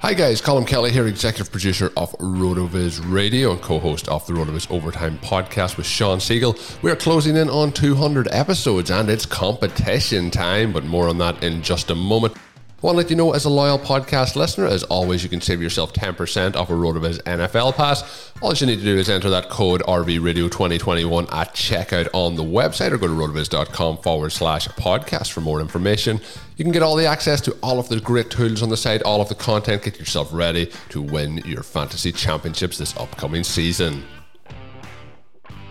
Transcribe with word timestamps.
Hi 0.00 0.14
guys, 0.14 0.40
Colin 0.40 0.64
Kelly 0.64 0.92
here, 0.92 1.08
executive 1.08 1.50
producer 1.50 1.90
of 1.96 2.12
RotoViz 2.20 3.12
Radio 3.12 3.50
and 3.50 3.60
co-host 3.60 4.06
of 4.08 4.24
the 4.28 4.32
RotoViz 4.32 4.70
Overtime 4.70 5.18
podcast 5.18 5.76
with 5.76 5.86
Sean 5.86 6.20
Siegel. 6.20 6.56
We 6.82 6.92
are 6.92 6.96
closing 6.96 7.36
in 7.36 7.50
on 7.50 7.72
200 7.72 8.28
episodes 8.30 8.92
and 8.92 9.10
it's 9.10 9.26
competition 9.26 10.30
time, 10.30 10.72
but 10.72 10.84
more 10.84 11.08
on 11.08 11.18
that 11.18 11.42
in 11.42 11.62
just 11.64 11.90
a 11.90 11.96
moment. 11.96 12.36
Want 12.80 12.94
to 12.94 12.98
let 12.98 13.10
you 13.10 13.16
know, 13.16 13.32
as 13.32 13.44
a 13.44 13.50
loyal 13.50 13.76
podcast 13.76 14.36
listener, 14.36 14.66
as 14.66 14.84
always, 14.84 15.24
you 15.24 15.28
can 15.28 15.40
save 15.40 15.60
yourself 15.60 15.92
10% 15.92 16.54
off 16.54 16.70
a 16.70 16.74
RotoViz 16.74 17.20
NFL 17.24 17.74
pass. 17.74 18.32
All 18.40 18.54
you 18.54 18.68
need 18.68 18.78
to 18.78 18.84
do 18.84 18.96
is 18.96 19.10
enter 19.10 19.28
that 19.30 19.50
code 19.50 19.82
RVRadio2021 19.82 21.34
at 21.34 21.56
checkout 21.56 22.06
on 22.12 22.36
the 22.36 22.44
website 22.44 22.92
or 22.92 22.98
go 22.98 23.08
to 23.08 23.12
rotoviz.com 23.12 23.96
forward 23.96 24.30
slash 24.30 24.68
podcast 24.68 25.32
for 25.32 25.40
more 25.40 25.60
information. 25.60 26.20
You 26.56 26.64
can 26.64 26.70
get 26.70 26.84
all 26.84 26.94
the 26.94 27.06
access 27.06 27.40
to 27.42 27.56
all 27.64 27.80
of 27.80 27.88
the 27.88 27.98
great 27.98 28.30
tools 28.30 28.62
on 28.62 28.68
the 28.68 28.76
site, 28.76 29.02
all 29.02 29.20
of 29.20 29.28
the 29.28 29.34
content. 29.34 29.82
Get 29.82 29.98
yourself 29.98 30.32
ready 30.32 30.70
to 30.90 31.02
win 31.02 31.38
your 31.38 31.64
fantasy 31.64 32.12
championships 32.12 32.78
this 32.78 32.96
upcoming 32.96 33.42
season. 33.42 34.04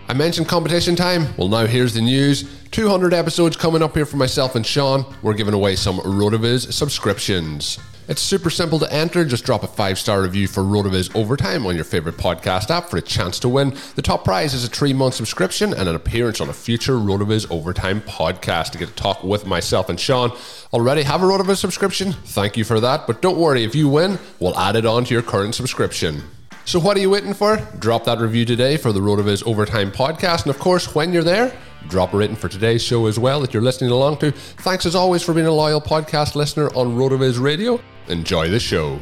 I 0.09 0.13
mentioned 0.13 0.47
competition 0.47 0.95
time. 0.95 1.27
Well, 1.35 1.49
now 1.49 1.65
here's 1.65 1.93
the 1.93 2.01
news. 2.01 2.49
200 2.71 3.13
episodes 3.13 3.57
coming 3.57 3.81
up 3.81 3.93
here 3.93 4.05
for 4.05 4.15
myself 4.15 4.55
and 4.55 4.65
Sean. 4.65 5.05
We're 5.21 5.33
giving 5.33 5.53
away 5.53 5.75
some 5.75 5.99
RotoViz 5.99 6.71
subscriptions. 6.71 7.77
It's 8.07 8.21
super 8.21 8.49
simple 8.49 8.79
to 8.79 8.93
enter. 8.93 9.25
Just 9.25 9.43
drop 9.43 9.63
a 9.63 9.67
five 9.67 9.99
star 9.99 10.21
review 10.21 10.47
for 10.47 10.63
RotoViz 10.63 11.13
Overtime 11.13 11.65
on 11.65 11.75
your 11.75 11.83
favorite 11.83 12.15
podcast 12.15 12.69
app 12.69 12.89
for 12.89 12.95
a 12.95 13.01
chance 13.01 13.37
to 13.41 13.49
win. 13.49 13.75
The 13.95 14.01
top 14.01 14.23
prize 14.23 14.53
is 14.53 14.63
a 14.63 14.69
three 14.69 14.93
month 14.93 15.15
subscription 15.15 15.73
and 15.73 15.89
an 15.89 15.95
appearance 15.95 16.39
on 16.39 16.47
a 16.47 16.53
future 16.53 16.93
RotoViz 16.93 17.51
Overtime 17.51 17.99
podcast 17.99 18.71
to 18.71 18.77
get 18.77 18.87
to 18.87 18.95
talk 18.95 19.25
with 19.25 19.45
myself 19.45 19.89
and 19.89 19.99
Sean. 19.99 20.31
Already 20.71 21.03
have 21.03 21.21
a 21.21 21.25
RotoViz 21.25 21.57
subscription? 21.57 22.13
Thank 22.13 22.55
you 22.55 22.63
for 22.63 22.79
that. 22.79 23.07
But 23.07 23.21
don't 23.21 23.37
worry, 23.37 23.65
if 23.65 23.75
you 23.75 23.89
win, 23.89 24.19
we'll 24.39 24.57
add 24.57 24.77
it 24.77 24.85
on 24.85 25.03
to 25.03 25.13
your 25.13 25.23
current 25.23 25.53
subscription. 25.53 26.23
So 26.67 26.81
what 26.81 26.97
are 26.97 26.99
you 26.99 27.09
waiting 27.09 27.33
for? 27.33 27.55
Drop 27.79 28.03
that 28.03 28.19
review 28.19 28.43
today 28.43 28.75
for 28.75 28.91
the 28.91 28.99
RotoViz 28.99 29.47
Overtime 29.47 29.89
podcast. 29.89 30.41
And 30.41 30.49
of 30.49 30.59
course, 30.59 30.93
when 30.93 31.13
you're 31.13 31.23
there, 31.23 31.57
drop 31.87 32.13
a 32.13 32.17
rating 32.17 32.35
for 32.35 32.49
today's 32.49 32.83
show 32.83 33.05
as 33.05 33.17
well 33.17 33.39
that 33.39 33.53
you're 33.53 33.63
listening 33.63 33.89
along 33.89 34.17
to. 34.17 34.31
Thanks 34.31 34.85
as 34.85 34.93
always 34.93 35.23
for 35.23 35.33
being 35.33 35.47
a 35.47 35.51
loyal 35.51 35.79
podcast 35.79 36.35
listener 36.35 36.67
on 36.75 36.97
RotoViz 36.97 37.41
Radio. 37.41 37.79
Enjoy 38.09 38.49
the 38.49 38.59
show. 38.59 38.99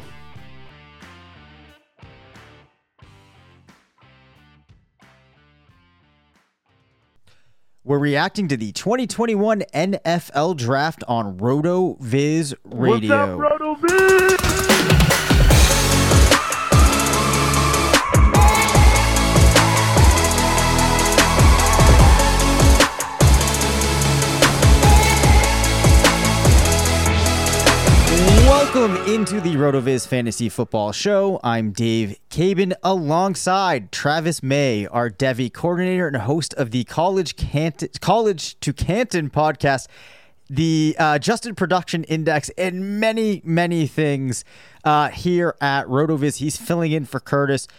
We're 7.84 7.98
reacting 7.98 8.48
to 8.50 8.58
the 8.58 8.74
2021 8.74 9.62
NFL 9.74 10.58
Draft 10.58 11.04
on 11.08 11.40
RotoViz 11.40 12.54
Radio. 12.64 13.38
What's 13.38 13.52
up, 13.52 13.60
RotoViz? 13.60 14.45
Welcome 28.76 29.10
into 29.10 29.40
the 29.40 29.56
RotoViz 29.56 30.06
Fantasy 30.06 30.50
Football 30.50 30.92
Show. 30.92 31.40
I'm 31.46 31.72
Dave 31.72 32.20
Caban 32.30 32.74
alongside 32.84 33.90
Travis 33.90 34.44
May, 34.44 34.86
our 34.88 35.10
Devy 35.10 35.52
coordinator 35.52 36.08
and 36.08 36.18
host 36.18 36.54
of 36.56 36.72
the 36.72 36.84
College 36.84 37.36
College 38.02 38.60
to 38.60 38.74
Canton 38.74 39.30
podcast, 39.30 39.88
the 40.50 40.94
uh, 41.00 41.16
Adjusted 41.16 41.56
Production 41.56 42.04
Index, 42.04 42.50
and 42.58 43.00
many, 43.00 43.42
many 43.46 43.88
things 43.88 44.44
uh, 44.84 45.08
here 45.08 45.56
at 45.62 45.86
RotoViz. 45.86 46.40
He's 46.40 46.58
filling 46.58 46.92
in 46.92 47.06
for 47.06 47.22
Curtis. 47.22 47.70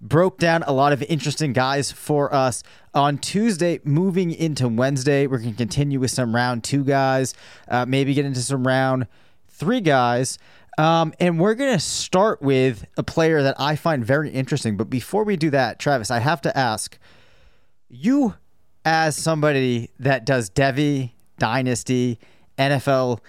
Broke 0.00 0.38
down 0.38 0.62
a 0.68 0.72
lot 0.72 0.92
of 0.92 1.02
interesting 1.02 1.52
guys 1.52 1.90
for 1.90 2.32
us 2.32 2.62
on 2.94 3.18
Tuesday. 3.18 3.80
Moving 3.82 4.30
into 4.30 4.68
Wednesday, 4.68 5.26
we're 5.26 5.38
going 5.38 5.50
to 5.50 5.58
continue 5.58 5.98
with 5.98 6.12
some 6.12 6.32
round 6.32 6.62
two 6.62 6.84
guys, 6.84 7.34
uh, 7.66 7.84
maybe 7.86 8.14
get 8.14 8.24
into 8.24 8.40
some 8.40 8.64
round 8.64 9.08
three 9.54 9.80
guys. 9.80 10.38
Um, 10.76 11.14
and 11.20 11.38
we're 11.38 11.54
going 11.54 11.72
to 11.72 11.80
start 11.80 12.42
with 12.42 12.84
a 12.96 13.02
player 13.02 13.42
that 13.42 13.54
I 13.58 13.76
find 13.76 14.04
very 14.04 14.30
interesting. 14.30 14.76
But 14.76 14.90
before 14.90 15.24
we 15.24 15.36
do 15.36 15.50
that, 15.50 15.78
Travis, 15.78 16.10
I 16.10 16.18
have 16.18 16.40
to 16.42 16.56
ask 16.56 16.98
you, 17.88 18.34
as 18.84 19.16
somebody 19.16 19.90
that 19.98 20.26
does 20.26 20.50
Devy, 20.50 21.12
Dynasty, 21.38 22.18
NFL, 22.58 23.20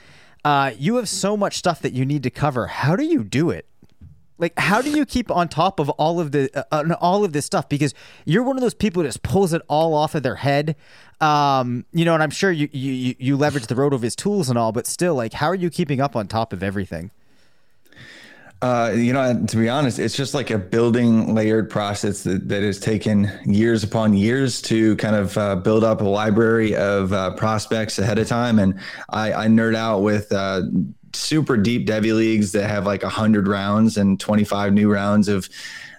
uh, 0.44 0.72
you 0.78 0.96
have 0.96 1.08
so 1.08 1.38
much 1.38 1.58
stuff 1.58 1.82
that 1.82 1.94
you 1.94 2.06
need 2.06 2.24
to 2.24 2.30
cover. 2.30 2.68
How 2.68 2.96
do 2.96 3.06
you 3.06 3.24
do 3.24 3.52
it? 3.52 3.68
Like, 4.38 4.58
how 4.60 4.82
do 4.82 4.90
you 4.90 5.06
keep 5.06 5.32
on 5.32 5.48
top 5.48 5.80
of 5.80 5.90
all 5.92 6.20
of 6.20 6.32
the 6.32 6.50
uh, 6.72 6.96
all 7.00 7.24
of 7.24 7.32
this 7.32 7.46
stuff? 7.46 7.70
Because 7.70 7.94
you're 8.26 8.44
one 8.44 8.58
of 8.58 8.62
those 8.62 8.74
people 8.74 9.04
that 9.04 9.10
just 9.10 9.24
pulls 9.24 9.54
it 9.54 9.62
all 9.68 9.94
off 9.94 10.16
of 10.16 10.24
their 10.24 10.36
head. 10.36 10.76
Um, 11.22 11.86
you 11.94 12.04
know, 12.04 12.14
and 12.14 12.22
I'm 12.22 12.30
sure 12.30 12.52
you 12.52 12.68
you 12.72 13.16
you 13.18 13.38
leverage 13.38 13.68
the 13.68 13.76
Rotoviz 13.76 14.16
tools 14.16 14.50
and 14.50 14.58
all, 14.58 14.72
but 14.72 14.88
still, 14.88 15.16
like, 15.16 15.34
how 15.34 15.48
are 15.48 15.56
you 15.56 15.70
keeping 15.70 16.02
up 16.02 16.16
on 16.16 16.28
top 16.28 16.52
of 16.52 16.64
everything? 16.64 17.12
Uh, 18.62 18.92
you 18.96 19.14
know, 19.14 19.46
to 19.46 19.58
be 19.58 19.70
honest, 19.70 20.00
it's 20.00 20.16
just 20.16 20.34
like 20.34 20.50
a 20.50 20.58
building 20.58 21.36
layered 21.36 21.70
process 21.70 22.24
that, 22.24 22.48
that 22.48 22.64
has 22.64 22.80
taken 22.80 23.30
years 23.46 23.84
upon 23.84 24.14
years 24.14 24.62
to 24.62 24.96
kind 24.96 25.16
of 25.16 25.38
uh, 25.38 25.56
build 25.58 25.84
up 25.84 26.02
a 26.02 26.06
library 26.06 26.76
of 26.76 27.14
uh, 27.14 27.32
prospects 27.36 28.00
ahead 28.00 28.18
of 28.18 28.28
time. 28.28 28.58
And 28.58 28.80
I, 29.10 29.34
I 29.34 29.48
nerd 29.48 29.76
out 29.76 30.00
with 30.00 30.32
uh, 30.32 30.64
super 31.16 31.58
deep 31.58 31.88
Devy 31.88 32.16
leagues 32.16 32.52
that 32.54 32.70
have 32.70 32.86
like 32.86 33.04
100 33.04 33.48
rounds 33.48 33.98
and 33.98 34.20
25 34.20 34.74
new 34.74 34.92
rounds 34.92 35.28
of 35.28 35.50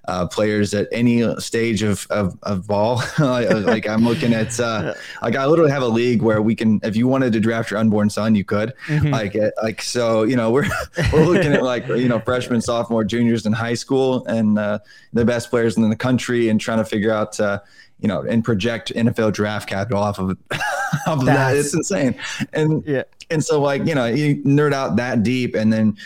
uh, 0.09 0.27
players 0.27 0.73
at 0.73 0.89
any 0.93 1.39
stage 1.41 1.83
of 1.83 2.07
of, 2.11 2.39
of 2.43 2.67
ball. 2.67 3.03
like 3.19 3.89
I'm 3.89 4.05
looking 4.05 4.33
at, 4.33 4.59
uh, 4.61 4.95
like 5.23 5.37
I 5.37 5.47
literally 5.47 5.71
have 5.71 5.83
a 5.83 5.89
league 5.89 6.23
where 6.23 6.41
we 6.41 6.55
can, 6.55 6.81
if 6.83 6.97
you 6.97 7.09
wanted 7.09 7.33
to 7.33 7.41
draft 7.41 7.71
your 7.71 7.81
unborn 7.81 8.11
son, 8.11 8.35
you 8.35 8.45
could. 8.45 8.73
Mm-hmm. 8.87 9.09
Like, 9.09 9.37
uh, 9.37 9.51
like 9.63 9.83
so, 9.83 10.23
you 10.23 10.37
know, 10.37 10.51
we're 10.53 10.69
we're 11.13 11.25
looking 11.25 11.53
at 11.53 11.63
like 11.63 11.87
you 11.89 12.09
know 12.09 12.21
freshmen, 12.21 12.61
sophomore, 12.61 13.05
juniors 13.05 13.47
in 13.47 13.53
high 13.53 13.75
school, 13.75 14.25
and 14.27 14.59
uh, 14.59 14.79
the 15.13 15.25
best 15.25 15.51
players 15.51 15.77
in 15.77 15.89
the 15.89 15.97
country, 15.97 16.49
and 16.49 16.61
trying 16.61 16.79
to 16.79 16.85
figure 16.85 17.13
out. 17.13 17.39
You 17.99 18.09
know, 18.09 18.21
and 18.23 18.45
project 18.45 18.93
NFL 18.95 19.33
draft 19.33 19.69
capital 19.69 20.03
off 20.03 20.19
of, 20.19 20.37
off 21.07 21.21
of 21.21 21.25
that. 21.25 21.57
It's 21.57 21.73
insane. 21.75 22.15
And 22.53 22.85
yeah. 22.87 23.05
and 23.31 23.43
so 23.43 23.61
like, 23.61 23.87
you 23.87 23.95
know, 23.95 24.07
you 24.07 24.37
nerd 24.45 24.75
out 24.75 24.97
that 24.97 25.23
deep 25.23 25.55
and 25.55 25.73
then 25.73 25.97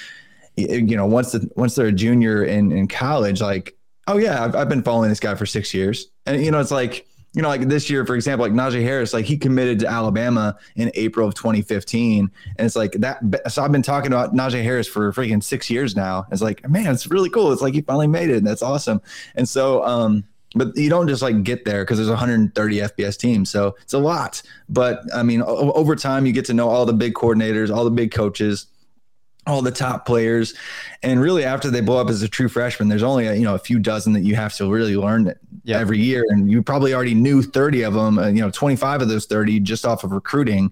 you 0.57 0.97
know, 0.97 1.07
once 1.07 1.33
the 1.33 1.51
once 1.57 1.75
they're 1.75 1.87
a 1.87 1.93
junior 1.93 2.45
in, 2.45 2.71
in 2.73 2.87
college, 2.87 3.41
like 3.41 3.77
oh 4.07 4.19
yeah, 4.19 4.45
I've, 4.45 4.55
I've 4.55 4.69
been 4.69 4.83
following 4.83 5.09
this 5.09 5.21
guy 5.21 5.35
for 5.35 5.47
six 5.47 5.73
years, 5.73 6.11
and 6.27 6.45
you 6.45 6.51
know, 6.51 6.61
it's 6.61 6.71
like 6.71 7.07
you 7.33 7.43
know, 7.43 7.49
like 7.49 7.69
this 7.69 7.89
year, 7.89 8.05
for 8.05 8.17
example, 8.17 8.45
like 8.45 8.53
Najee 8.53 8.83
Harris, 8.83 9.15
like 9.15 9.25
he 9.25 9.39
committed 9.39 9.79
to 9.81 9.87
Alabama 9.87 10.57
in 10.75 10.91
April 10.95 11.29
of 11.29 11.35
2015. 11.35 12.29
And 12.59 12.67
it's 12.67 12.75
like 12.75 12.93
that. 12.95 13.21
So 13.53 13.63
I've 13.63 13.71
been 13.71 13.83
talking 13.83 14.13
about 14.13 14.35
Najee 14.35 14.65
Harris 14.65 14.89
for 14.89 15.13
freaking 15.13 15.41
six 15.41 15.71
years 15.71 15.95
now. 15.95 16.27
It's 16.33 16.43
like, 16.43 16.69
man, 16.69 16.93
it's 16.93 17.07
really 17.07 17.31
cool. 17.31 17.53
It's 17.53 17.63
like 17.63 17.75
he 17.75 17.83
finally 17.83 18.09
made 18.09 18.31
it. 18.31 18.39
And 18.39 18.47
that's 18.47 18.63
awesome. 18.63 19.01
And 19.37 19.49
so, 19.49 19.85
um, 19.85 20.25
but 20.55 20.77
you 20.77 20.91
don't 20.91 21.09
just 21.09 21.23
like 21.23 21.43
get 21.43 21.65
there 21.65 21.85
because 21.85 21.99
there's 21.99 22.09
130 22.09 22.77
FBS 22.77 23.17
teams. 23.17 23.51
So 23.51 23.77
it's 23.83 23.93
a 23.93 23.99
lot. 23.99 24.43
But 24.69 25.03
I 25.15 25.23
mean, 25.23 25.43
over 25.43 25.95
time, 25.95 26.27
you 26.27 26.33
get 26.33 26.45
to 26.47 26.55
know 26.55 26.69
all 26.69 26.87
the 26.87 26.93
big 26.93 27.15
coordinators, 27.15 27.75
all 27.75 27.85
the 27.85 27.91
big 27.91 28.11
coaches 28.11 28.67
all 29.47 29.63
the 29.63 29.71
top 29.71 30.05
players 30.05 30.55
and 31.03 31.21
really 31.21 31.45
after 31.45 31.71
they 31.71 31.81
blow 31.81 31.99
up 31.99 32.11
as 32.11 32.23
a 32.23 32.29
true 32.29 32.49
freshman 32.49 32.89
there's 32.89 33.03
only 33.03 33.27
a, 33.27 33.35
you 33.35 33.43
know 33.43 33.55
a 33.55 33.59
few 33.59 33.79
dozen 33.79 34.13
that 34.13 34.21
you 34.21 34.35
have 34.37 34.55
to 34.55 34.71
really 34.71 34.97
learn 34.97 35.33
yep. 35.65 35.81
every 35.81 35.99
year 35.99 36.25
and 36.29 36.51
you 36.51 36.63
probably 36.63 36.93
already 36.93 37.15
knew 37.15 37.43
30 37.43 37.83
of 37.83 37.95
them 37.95 38.19
uh, 38.19 38.29
you 38.29 38.41
know 38.41 38.51
25 38.51 39.03
of 39.03 39.09
those 39.09 39.27
30 39.27 39.61
just 39.61 39.87
off 39.87 40.05
of 40.05 40.13
recruiting 40.13 40.71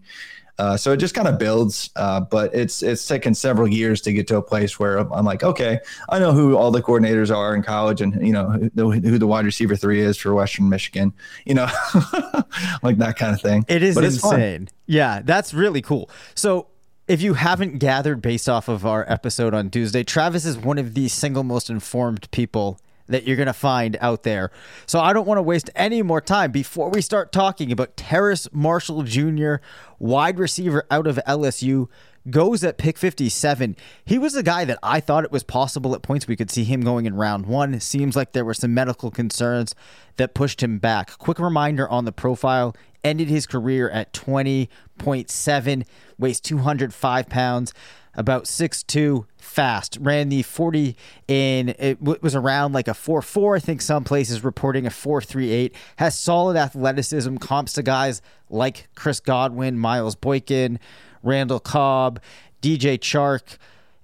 uh, 0.59 0.77
so 0.77 0.93
it 0.93 0.97
just 0.97 1.15
kind 1.15 1.29
of 1.29 1.39
builds 1.39 1.91
uh, 1.97 2.21
but 2.21 2.55
it's 2.55 2.83
it's 2.83 3.07
taken 3.07 3.35
several 3.35 3.69
years 3.69 4.01
to 4.01 4.13
get 4.13 4.27
to 4.27 4.37
a 4.37 4.43
place 4.43 4.79
where 4.79 4.99
i'm 4.99 5.25
like 5.25 5.43
okay 5.43 5.79
i 6.09 6.19
know 6.19 6.33
who 6.33 6.57
all 6.57 6.71
the 6.71 6.83
coordinators 6.83 7.35
are 7.35 7.55
in 7.55 7.63
college 7.63 8.01
and 8.01 8.27
you 8.27 8.33
know 8.33 8.51
who, 8.75 8.91
who 8.91 9.19
the 9.19 9.27
wide 9.27 9.45
receiver 9.45 9.77
three 9.77 10.01
is 10.01 10.17
for 10.17 10.35
western 10.35 10.69
michigan 10.69 11.13
you 11.45 11.55
know 11.55 11.69
like 12.83 12.99
that 12.99 13.17
kind 13.17 13.35
of 13.35 13.41
thing. 13.41 13.65
It 13.69 13.83
is 13.83 13.95
but 13.95 14.05
insane. 14.05 14.69
Yeah 14.87 15.21
that's 15.25 15.55
really 15.55 15.83
cool. 15.83 16.11
So 16.35 16.69
if 17.07 17.23
you 17.23 17.35
haven't 17.35 17.79
gathered 17.79 18.21
based 18.21 18.49
off 18.49 18.69
of 18.69 18.85
our 18.85 19.05
episode 19.11 19.55
on 19.55 19.71
Tuesday, 19.71 20.05
Travis 20.05 20.45
is 20.45 20.59
one 20.59 20.79
of 20.79 20.95
the 20.95 21.09
single 21.09 21.43
most 21.43 21.71
informed 21.71 22.31
people 22.31 22.79
that 23.09 23.27
you're 23.27 23.37
going 23.37 23.47
to 23.47 23.53
find 23.53 23.97
out 24.01 24.23
there. 24.23 24.51
So 24.87 25.01
I 25.01 25.13
don't 25.13 25.27
want 25.27 25.39
to 25.39 25.43
waste 25.43 25.71
any 25.75 26.03
more 26.03 26.21
time 26.21 26.53
before 26.53 26.91
we 26.91 27.01
start 27.01 27.33
talking 27.33 27.73
about 27.73 27.97
Terrace 27.97 28.49
Marshall 28.53 29.03
Jr., 29.03 29.57
wide 29.99 30.39
receiver 30.39 30.87
out 30.91 31.07
of 31.07 31.19
LSU, 31.27 31.89
goes 32.31 32.63
at 32.63 32.79
pick 32.79 32.99
57. 32.99 33.77
He 34.05 34.19
was 34.19 34.35
a 34.35 34.43
guy 34.43 34.65
that 34.65 34.79
I 34.83 35.01
thought 35.01 35.25
it 35.25 35.33
was 35.33 35.43
possible 35.43 35.95
at 35.95 36.03
points 36.03 36.29
we 36.29 36.37
could 36.37 36.51
see 36.51 36.65
him 36.65 36.83
going 36.83 37.07
in 37.07 37.15
round 37.15 37.47
one. 37.47 37.79
Seems 37.81 38.17
like 38.17 38.33
there 38.33 38.45
were 38.45 38.55
some 38.55 38.75
medical 38.75 39.11
concerns 39.11 39.75
that 40.17 40.35
pushed 40.35 40.63
him 40.63 40.79
back. 40.79 41.17
Quick 41.19 41.39
reminder 41.39 41.89
on 41.89 42.05
the 42.05 42.13
profile 42.13 42.77
ended 43.05 43.29
his 43.29 43.47
career 43.47 43.89
at 43.91 44.13
20.7, 44.13 45.87
weighs 46.19 46.41
205 46.41 47.29
pounds, 47.29 47.73
about 48.19 48.45
6'2, 48.45 49.25
fast. 49.37 49.97
Ran 50.01 50.29
the 50.29 50.43
40 50.43 50.97
in, 51.29 51.69
it 51.79 52.03
was 52.03 52.35
around 52.35 52.73
like 52.73 52.89
a 52.89 52.93
4'4. 52.93 53.57
I 53.57 53.61
think 53.61 53.81
some 53.81 54.03
places 54.03 54.43
reporting 54.43 54.87
a 54.87 54.91
4'38. 54.91 55.73
Has 55.97 56.19
solid 56.19 56.57
athleticism, 56.57 57.37
comps 57.37 57.73
to 57.75 57.83
guys 57.83 58.21
like 58.51 58.89
Chris 58.97 59.21
Godwin, 59.21 59.79
Miles 59.79 60.17
Boykin, 60.17 60.81
Randall 61.23 61.61
Cobb, 61.61 62.21
DJ 62.61 62.99
Chark. 62.99 63.57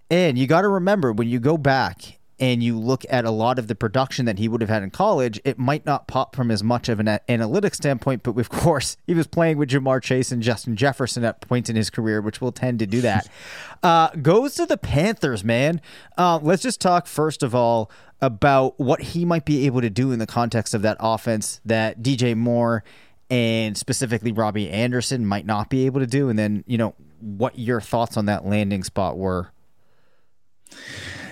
And 0.08 0.38
you 0.38 0.46
got 0.46 0.60
to 0.62 0.69
remember 0.69 1.12
when 1.12 1.28
you 1.28 1.40
go 1.40 1.58
back 1.58 2.20
and 2.44 2.62
you 2.62 2.79
look 2.79 3.06
at 3.08 3.25
a 3.25 3.31
lot 3.31 3.58
of 3.58 3.69
the 3.69 3.75
production 3.75 4.26
that 4.26 4.38
he 4.38 4.49
would 4.49 4.61
have 4.61 4.69
had 4.69 4.82
in 4.82 4.91
college, 4.91 5.41
it 5.46 5.58
might 5.58 5.87
not 5.87 6.06
pop 6.06 6.37
from 6.37 6.50
as 6.50 6.62
much 6.62 6.91
of 6.91 7.00
an 7.00 7.19
analytic 7.26 7.75
standpoint, 7.75 8.23
but 8.23 8.37
of 8.37 8.49
course, 8.50 8.99
he 9.06 9.14
was 9.14 9.26
playing 9.26 9.56
with 9.56 9.70
Ja'Marr 9.70 10.02
Chase 10.02 10.31
and 10.31 10.43
Justin 10.43 10.76
Jefferson 10.76 11.25
at 11.25 11.41
points 11.41 11.70
in 11.70 11.76
his 11.76 11.88
career, 11.88 12.20
which 12.20 12.43
will 12.43 12.52
tend 12.52 12.81
to 12.81 12.87
do 12.87 13.00
that. 13.00 13.31
uh, 13.82 14.11
goes 14.20 14.56
to 14.56 14.67
the 14.67 14.76
Panthers, 14.76 15.43
man. 15.43 15.81
Uh, 16.19 16.38
let's 16.43 16.62
just 16.62 16.82
talk 16.82 17.06
first 17.06 17.43
of 17.43 17.55
all 17.55 17.91
about 18.20 18.79
what 18.79 19.00
he 19.00 19.25
might 19.25 19.46
be 19.46 19.64
able 19.64 19.81
to 19.81 19.88
do 19.88 20.12
in 20.12 20.19
the 20.19 20.26
context 20.26 20.75
of 20.75 20.82
that 20.82 20.99
offense 21.00 21.62
that 21.64 22.02
DJ 22.02 22.37
Moore 22.37 22.85
and 23.31 23.75
specifically 23.75 24.32
Robbie 24.32 24.69
Anderson 24.69 25.25
might 25.25 25.46
not 25.46 25.70
be 25.70 25.87
able 25.87 26.00
to 26.00 26.06
do, 26.06 26.29
and 26.29 26.38
then, 26.38 26.62
you 26.67 26.76
know, 26.76 26.94
what 27.20 27.58
your 27.58 27.81
thoughts 27.81 28.19
on 28.19 28.26
that 28.26 28.44
landing 28.44 28.85
spot 28.85 29.17
were. 29.17 29.50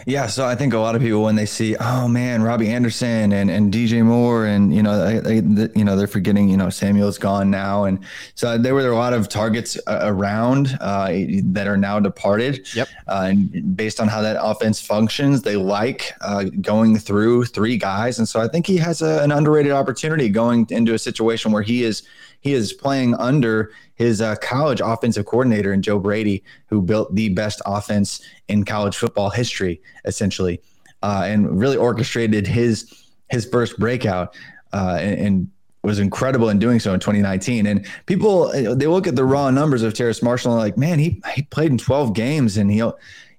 Yeah, 0.06 0.26
so 0.26 0.46
I 0.46 0.54
think 0.54 0.74
a 0.74 0.78
lot 0.78 0.96
of 0.96 1.02
people 1.02 1.22
when 1.22 1.36
they 1.36 1.46
see, 1.46 1.76
oh 1.78 2.08
man, 2.08 2.42
Robbie 2.42 2.68
Anderson 2.68 3.32
and, 3.32 3.50
and 3.50 3.72
DJ 3.72 4.04
Moore, 4.04 4.46
and 4.46 4.74
you 4.74 4.82
know, 4.82 5.20
they, 5.20 5.40
they, 5.40 5.68
you 5.76 5.84
know, 5.84 5.96
they're 5.96 6.06
forgetting, 6.06 6.48
you 6.48 6.56
know, 6.56 6.70
Samuel's 6.70 7.18
gone 7.18 7.50
now, 7.50 7.84
and 7.84 8.00
so 8.34 8.58
there 8.58 8.74
were 8.74 8.88
a 8.88 8.96
lot 8.96 9.12
of 9.12 9.28
targets 9.28 9.78
uh, 9.86 10.00
around 10.02 10.76
uh, 10.80 11.08
that 11.44 11.66
are 11.66 11.76
now 11.76 12.00
departed. 12.00 12.66
Yep. 12.74 12.88
Uh, 13.06 13.26
and 13.30 13.76
based 13.76 14.00
on 14.00 14.08
how 14.08 14.20
that 14.22 14.36
offense 14.40 14.80
functions, 14.80 15.42
they 15.42 15.56
like 15.56 16.12
uh, 16.20 16.44
going 16.60 16.98
through 16.98 17.44
three 17.44 17.76
guys, 17.76 18.18
and 18.18 18.28
so 18.28 18.40
I 18.40 18.48
think 18.48 18.66
he 18.66 18.76
has 18.78 19.02
a, 19.02 19.22
an 19.22 19.30
underrated 19.30 19.72
opportunity 19.72 20.28
going 20.28 20.66
into 20.70 20.94
a 20.94 20.98
situation 20.98 21.52
where 21.52 21.62
he 21.62 21.84
is 21.84 22.02
he 22.40 22.54
is 22.54 22.72
playing 22.72 23.14
under 23.14 23.70
his 24.02 24.20
uh, 24.20 24.34
college 24.36 24.80
offensive 24.84 25.26
coordinator 25.26 25.72
and 25.72 25.82
Joe 25.84 25.98
Brady, 25.98 26.42
who 26.66 26.82
built 26.82 27.14
the 27.14 27.28
best 27.30 27.62
offense 27.64 28.20
in 28.48 28.64
college 28.64 28.96
football 28.96 29.30
history, 29.30 29.80
essentially, 30.04 30.60
uh, 31.02 31.22
and 31.24 31.58
really 31.58 31.76
orchestrated 31.76 32.46
his 32.46 32.92
his 33.30 33.46
first 33.46 33.78
breakout 33.78 34.36
uh, 34.72 34.98
and, 35.00 35.18
and, 35.18 35.50
was 35.84 35.98
incredible 35.98 36.48
in 36.48 36.60
doing 36.60 36.78
so 36.78 36.94
in 36.94 37.00
2019. 37.00 37.66
And 37.66 37.84
people 38.06 38.52
they 38.52 38.86
look 38.86 39.08
at 39.08 39.16
the 39.16 39.24
raw 39.24 39.50
numbers 39.50 39.82
of 39.82 39.94
Terrace 39.94 40.22
Marshall 40.22 40.52
and 40.52 40.60
like, 40.60 40.78
man, 40.78 41.00
he 41.00 41.20
he 41.34 41.42
played 41.42 41.72
in 41.72 41.78
12 41.78 42.14
games 42.14 42.56
and 42.56 42.70
he 42.70 42.80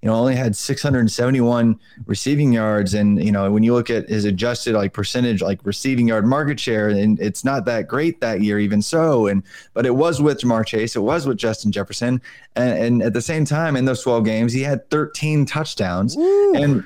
you 0.03 0.09
know, 0.09 0.15
only 0.15 0.35
had 0.35 0.53
671 0.53 1.79
receiving 2.07 2.51
yards. 2.51 2.93
And, 2.93 3.23
you 3.23 3.31
know, 3.31 3.49
when 3.49 3.63
you 3.63 3.73
look 3.73 3.89
at 3.89 4.09
his 4.09 4.25
adjusted 4.25 4.75
like 4.75 4.91
percentage, 4.91 5.41
like 5.41 5.61
receiving 5.63 6.09
yard 6.09 6.27
market 6.27 6.59
share, 6.59 6.89
and 6.89 7.17
it's 7.21 7.45
not 7.45 7.63
that 7.65 7.87
great 7.87 8.19
that 8.19 8.41
year, 8.41 8.59
even 8.59 8.81
so. 8.81 9.27
And, 9.27 9.43
but 9.73 9.85
it 9.85 9.95
was 9.95 10.21
with 10.21 10.41
Ja'Marr 10.41 10.65
Chase, 10.65 10.97
it 10.97 10.99
was 10.99 11.25
with 11.25 11.37
Justin 11.37 11.71
Jefferson. 11.71 12.21
And, 12.57 12.77
and 12.77 13.01
at 13.01 13.13
the 13.13 13.21
same 13.21 13.45
time, 13.45 13.77
in 13.77 13.85
those 13.85 14.03
12 14.03 14.25
games, 14.25 14.51
he 14.51 14.61
had 14.61 14.89
13 14.89 15.45
touchdowns. 15.45 16.17
Woo. 16.17 16.53
And 16.53 16.85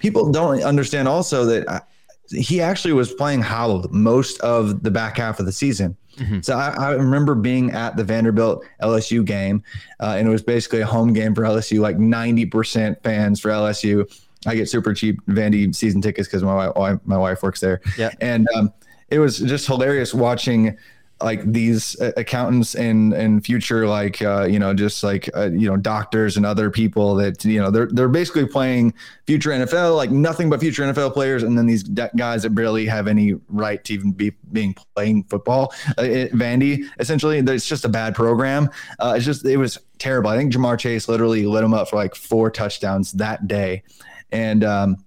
people 0.00 0.30
don't 0.30 0.62
understand 0.62 1.08
also 1.08 1.46
that 1.46 1.66
uh, 1.68 1.80
he 2.28 2.60
actually 2.60 2.92
was 2.92 3.14
playing 3.14 3.40
hobbled 3.40 3.90
most 3.94 4.38
of 4.42 4.82
the 4.82 4.90
back 4.90 5.16
half 5.16 5.40
of 5.40 5.46
the 5.46 5.52
season. 5.52 5.96
Mm-hmm. 6.18 6.40
So 6.40 6.56
I, 6.56 6.74
I, 6.76 6.90
remember 6.92 7.34
being 7.34 7.70
at 7.70 7.96
the 7.96 8.04
Vanderbilt 8.04 8.64
LSU 8.82 9.24
game, 9.24 9.62
uh, 10.00 10.16
and 10.18 10.26
it 10.26 10.30
was 10.30 10.42
basically 10.42 10.80
a 10.80 10.86
home 10.86 11.12
game 11.12 11.34
for 11.34 11.42
LSU, 11.42 11.80
like 11.80 11.96
90% 11.96 13.02
fans 13.02 13.40
for 13.40 13.50
LSU. 13.50 14.10
I 14.46 14.54
get 14.54 14.68
super 14.68 14.94
cheap 14.94 15.20
Vandy 15.26 15.74
season 15.74 16.00
tickets 16.00 16.28
because 16.28 16.42
my 16.42 16.70
wife, 16.70 16.98
my 17.04 17.16
wife 17.16 17.42
works 17.42 17.60
there. 17.60 17.80
Yeah. 17.96 18.10
And 18.20 18.48
um, 18.54 18.72
it 19.10 19.18
was 19.18 19.38
just 19.38 19.66
hilarious 19.66 20.12
watching 20.12 20.76
like 21.20 21.42
these 21.50 22.00
uh, 22.00 22.12
accountants 22.16 22.74
and 22.74 23.12
and 23.12 23.44
future 23.44 23.86
like 23.88 24.22
uh, 24.22 24.44
you 24.44 24.58
know 24.58 24.72
just 24.72 25.02
like 25.02 25.28
uh, 25.34 25.50
you 25.50 25.68
know 25.68 25.76
doctors 25.76 26.36
and 26.36 26.46
other 26.46 26.70
people 26.70 27.14
that 27.16 27.44
you 27.44 27.60
know 27.60 27.70
they're 27.70 27.88
they're 27.90 28.08
basically 28.08 28.46
playing 28.46 28.94
future 29.26 29.50
NFL 29.50 29.96
like 29.96 30.10
nothing 30.10 30.48
but 30.48 30.60
future 30.60 30.82
NFL 30.82 31.12
players. 31.12 31.42
And 31.42 31.58
then 31.58 31.66
these 31.66 31.82
guys 31.82 32.42
that 32.42 32.50
barely 32.50 32.86
have 32.86 33.08
any 33.08 33.34
right 33.48 33.82
to 33.84 33.94
even 33.94 34.12
be 34.12 34.32
being 34.52 34.74
playing 34.94 35.24
football 35.24 35.72
uh, 35.98 36.02
it, 36.02 36.32
Vandy 36.32 36.84
essentially 36.98 37.38
it's 37.38 37.66
just 37.66 37.84
a 37.84 37.88
bad 37.88 38.14
program. 38.14 38.70
Uh, 38.98 39.14
it's 39.16 39.24
just 39.24 39.44
it 39.44 39.56
was 39.56 39.78
terrible. 39.98 40.30
I 40.30 40.36
think 40.36 40.52
Ja'Marr 40.52 40.78
Chase 40.78 41.08
literally 41.08 41.46
lit 41.46 41.64
him 41.64 41.74
up 41.74 41.90
for 41.90 41.96
like 41.96 42.14
four 42.14 42.50
touchdowns 42.50 43.12
that 43.12 43.48
day. 43.48 43.82
And 44.30 44.62
um, 44.62 45.04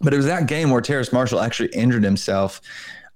but 0.00 0.12
it 0.14 0.16
was 0.16 0.26
that 0.26 0.46
game 0.46 0.70
where 0.70 0.80
Terrace 0.80 1.12
Marshall 1.12 1.40
actually 1.40 1.68
injured 1.68 2.04
himself 2.04 2.60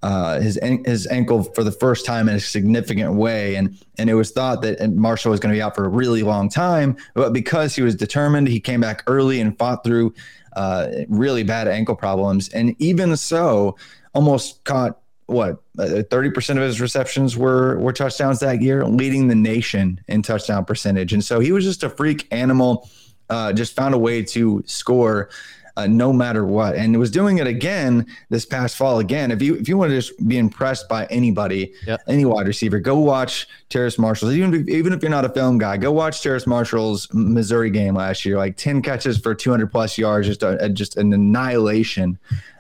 uh, 0.07 0.41
his 0.41 0.57
his 0.85 1.09
ankle 1.09 1.43
for 1.43 1.65
the 1.65 1.73
first 1.73 2.07
time 2.07 2.29
in 2.29 2.37
a 2.37 2.41
significant 2.41 3.15
way, 3.15 3.57
and 3.57 3.77
and 3.99 4.09
it 4.09 4.15
was 4.15 4.31
thought 4.31 4.63
that 4.63 4.93
Marshall 4.93 5.33
was 5.33 5.41
going 5.41 5.53
to 5.53 5.57
be 5.57 5.61
out 5.61 5.75
for 5.75 5.85
a 5.85 5.89
really 5.89 6.23
long 6.23 6.49
time, 6.49 6.97
but 7.15 7.33
because 7.33 7.75
he 7.75 7.83
was 7.83 7.97
determined, 7.97 8.47
he 8.47 8.61
came 8.61 8.81
back 8.81 9.03
early 9.09 9.41
and 9.41 9.59
fought 9.59 9.83
through 9.83 10.15
uh, 10.53 10.87
really 11.09 11.43
bad 11.43 11.67
ankle 11.67 11.97
problems, 11.97 12.49
and 12.51 12.77
even 12.79 13.17
so, 13.17 13.77
almost 14.15 14.63
caught 14.63 15.01
what 15.27 15.61
thirty 16.09 16.31
percent 16.31 16.61
of 16.61 16.65
his 16.65 16.81
receptions 16.81 17.37
were 17.37 17.77
were 17.81 17.93
touchdowns 17.93 18.39
that 18.39 18.63
year, 18.63 18.87
leading 18.87 19.27
the 19.27 19.35
nation 19.35 20.01
in 20.07 20.23
touchdown 20.23 20.65
percentage, 20.65 21.13
and 21.13 21.25
so 21.25 21.41
he 21.41 21.51
was 21.51 21.65
just 21.65 21.83
a 21.83 21.91
freak 21.91 22.29
animal 22.31 22.89
uh, 23.29 23.53
just 23.53 23.75
found 23.75 23.95
a 23.95 23.99
way 23.99 24.23
to 24.23 24.63
score 24.67 25.31
uh, 25.77 25.87
no 25.87 26.13
matter 26.13 26.45
what, 26.47 26.75
and 26.75 26.99
was 26.99 27.11
doing 27.11 27.39
it 27.39 27.47
again 27.47 28.07
this 28.31 28.47
past 28.47 28.77
fall. 28.77 28.99
Again, 28.99 29.31
if 29.31 29.43
you 29.43 29.57
if 29.57 29.69
you 29.69 29.77
want 29.77 29.91
to 29.91 29.97
just 29.97 30.27
be 30.27 30.39
impressed 30.39 30.89
by 30.89 31.07
anybody, 31.07 31.73
Yep. 31.87 32.01
any 32.09 32.25
wide 32.25 32.47
receiver, 32.47 32.79
go 32.79 32.99
watch 32.99 33.47
Terrace 33.69 33.99
Marshall. 33.99 34.31
Even 34.33 34.55
if, 34.55 34.69
even 34.69 34.93
if 34.93 35.03
you're 35.03 35.11
not 35.11 35.25
a 35.25 35.29
film 35.29 35.59
guy, 35.59 35.77
go 35.77 35.93
watch 35.93 36.23
Terrace 36.23 36.47
Marshall's 36.47 37.09
Missouri 37.13 37.71
game 37.71 37.95
last 37.95 38.25
year. 38.25 38.37
Like 38.39 38.57
ten 38.57 38.81
catches 38.83 39.19
for 39.19 39.35
200 39.35 39.71
plus 39.71 39.99
yards, 39.99 40.27
just 40.27 40.43
a, 40.43 40.65
a- 40.65 40.69
just 40.71 40.97
an 40.97 41.13
annihilation. 41.13 42.19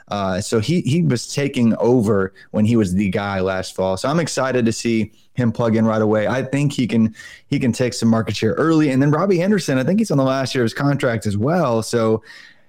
Uh, 0.08 0.40
so 0.40 0.61
he 0.61 0.82
he 0.82 1.02
was 1.02 1.35
taking 1.35 1.75
over 1.78 2.32
when 2.52 2.64
he 2.64 2.76
was 2.76 2.94
the 2.94 3.11
guy 3.11 3.40
last 3.40 3.75
fall. 3.75 3.96
So 3.96 4.08
I'm 4.08 4.20
excited 4.20 4.64
to 4.66 4.73
see 4.73 5.11
him 5.35 5.50
plug 5.50 5.75
in 5.75 5.85
right 5.85 6.00
away. 6.00 6.28
I 6.28 6.44
think 6.44 6.73
he 6.73 6.87
can 6.87 7.12
he 7.49 7.58
can 7.58 7.73
take 7.73 7.92
some 7.92 8.08
market 8.08 8.37
share 8.37 8.52
early. 8.52 8.90
And 8.90 9.02
then 9.02 9.11
Robbie 9.11 9.42
Anderson, 9.42 9.78
I 9.78 9.82
think 9.85 9.99
he's 9.99 10.12
on 10.12 10.18
the 10.18 10.25
last 10.25 10.54
year 10.54 10.62
of 10.62 10.66
his 10.66 10.75
contract 10.75 11.26
as 11.26 11.37
well. 11.37 11.82
So 11.82 12.16
uh, 12.16 12.18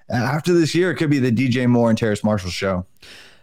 Uh, 0.10 0.16
after 0.16 0.54
this 0.54 0.74
year, 0.74 0.92
it 0.92 0.96
could 0.96 1.10
be 1.10 1.20
the 1.20 1.32
DJ 1.32 1.68
Moore 1.68 1.90
and 1.90 1.98
Terrace 1.98 2.24
Marshall 2.24 2.50
show. 2.50 2.86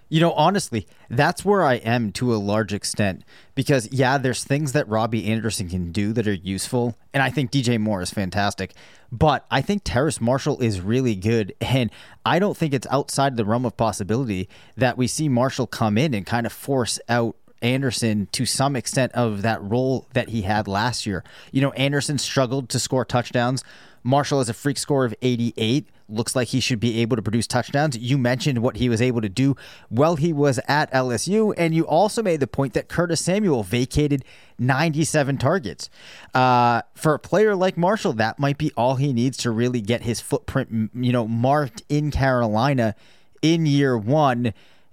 You 0.09 0.21
know, 0.21 0.33
honestly, 0.33 0.87
that's 1.09 1.45
where 1.45 1.65
I 1.65 1.75
am 1.77 2.13
to 2.13 2.35
a 2.35 2.37
large 2.37 2.73
extent 2.73 3.25
because, 3.55 3.91
yeah, 3.91 4.19
there's 4.19 4.45
things 4.45 4.73
that 4.73 4.87
Robbie 4.89 5.27
Anderson 5.27 5.69
can 5.69 5.93
do 5.93 6.13
that 6.13 6.29
are 6.29 6.35
useful. 6.35 6.97
And 7.13 7.23
I 7.23 7.31
think 7.31 7.51
DJ 7.51 7.81
Moore 7.81 8.03
is 8.03 8.11
fantastic. 8.11 8.75
But 9.11 9.47
I 9.51 9.61
think 9.61 9.83
Terrace 9.85 10.21
Marshall 10.21 10.61
is 10.61 10.81
really 10.81 11.15
good. 11.15 11.55
And 11.61 11.91
I 12.25 12.39
don't 12.39 12.57
think 12.57 12.75
it's 12.75 12.87
outside 12.91 13.37
the 13.37 13.45
realm 13.45 13.65
of 13.65 13.77
possibility 13.77 14.49
that 14.77 14.99
we 14.99 15.07
see 15.07 15.29
Marshall 15.29 15.67
come 15.67 15.97
in 15.97 16.15
and 16.15 16.27
kind 16.27 16.47
of 16.47 16.53
force 16.53 17.01
out 17.09 17.37
Anderson 17.63 18.29
to 18.33 18.45
some 18.45 18.77
extent 18.77 19.13
of 19.13 19.43
that 19.43 19.63
role 19.63 20.07
that 20.13 20.29
he 20.29 20.43
had 20.43 20.69
last 20.69 21.07
year. 21.07 21.25
You 21.51 21.63
know, 21.63 21.73
Anderson 21.73 22.19
struggled 22.19 22.69
to 22.69 22.79
score 22.79 23.05
touchdowns. 23.05 23.65
Marshall 24.05 24.39
has 24.39 24.51
a 24.51 24.55
freak 24.55 24.77
score 24.77 25.07
of 25.07 25.15
88. 25.23 25.89
Looks 26.09 26.37
like 26.37 26.49
he 26.49 26.61
should 26.61 26.79
be 26.79 27.01
able 27.01 27.17
to 27.17 27.23
produce 27.23 27.47
touchdowns. 27.47 27.97
You 27.97 28.19
mentioned 28.19 28.59
what 28.59 28.77
he 28.77 28.91
was 28.91 29.01
able 29.01 29.23
to 29.23 29.29
do 29.31 29.57
while 29.89 30.17
he 30.17 30.35
was 30.35 30.61
at 30.69 30.93
LSU, 30.93 31.55
and 31.57 31.75
you 31.75 31.87
also 31.87 32.23
made 32.23 32.41
the 32.41 32.47
point 32.47 32.75
that 32.75 32.89
Curtis 32.89 33.23
Samuel 33.23 33.63
vacated 33.63 34.23
97 34.59 35.39
targets. 35.39 35.89
Uh, 36.35 36.83
for 36.95 37.15
a 37.15 37.19
player 37.19 37.57
like 37.57 37.79
Marshall, 37.79 38.13
that 38.13 38.39
might 38.39 38.59
be 38.59 38.71
all 38.77 38.97
he 38.97 39.15
needs 39.15 39.39
to 39.39 39.51
really 39.51 39.81
get 39.81 40.03
his 40.03 40.21
footprint, 40.21 40.91
you 40.95 41.11
know, 41.11 41.27
marked 41.27 41.83
in 41.89 42.11
Carolina 42.11 42.95
in 43.41 43.65
year 43.65 43.97
one. 43.97 44.53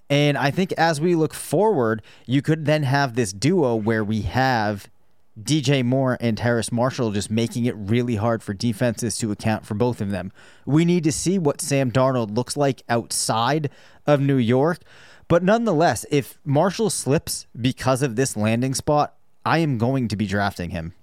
And 0.10 0.38
I 0.38 0.52
think 0.52 0.72
as 0.74 1.02
we 1.02 1.16
look 1.16 1.34
forward, 1.34 2.02
you 2.26 2.42
could 2.42 2.66
then 2.66 2.84
have 2.84 3.16
this 3.16 3.34
duo 3.34 3.76
where 3.76 4.04
we 4.04 4.22
have 4.22 4.90
DJ 5.40 5.84
Moore 5.84 6.18
and 6.20 6.38
Terrace 6.38 6.72
Marshall 6.72 7.12
just 7.12 7.32
making 7.32 7.66
it 7.66 7.76
really 7.76 8.16
hard 8.16 8.44
for 8.44 8.54
defenses 8.54 9.18
to 9.18 9.32
account 9.32 9.66
for 9.66 9.76
both 9.76 10.02
of 10.02 10.12
them. 10.12 10.32
We 10.66 10.84
need 10.86 11.04
to 11.06 11.12
see 11.12 11.40
what 11.40 11.62
Sam 11.62 11.92
Darnold 11.92 12.36
looks 12.36 12.58
like 12.58 12.84
outside 12.90 13.70
of 14.06 14.20
New 14.20 14.38
York. 14.38 14.80
But 15.28 15.44
nonetheless, 15.44 16.06
if 16.12 16.38
Marshall 16.44 16.90
slips 16.90 17.48
because 17.60 18.02
of 18.02 18.18
this 18.18 18.36
landing 18.36 18.74
spot, 18.74 19.16
I 19.46 19.60
am 19.60 19.78
going 19.78 20.10
to 20.10 20.18
be 20.18 20.28
drafting 20.28 20.72
him. 20.72 20.94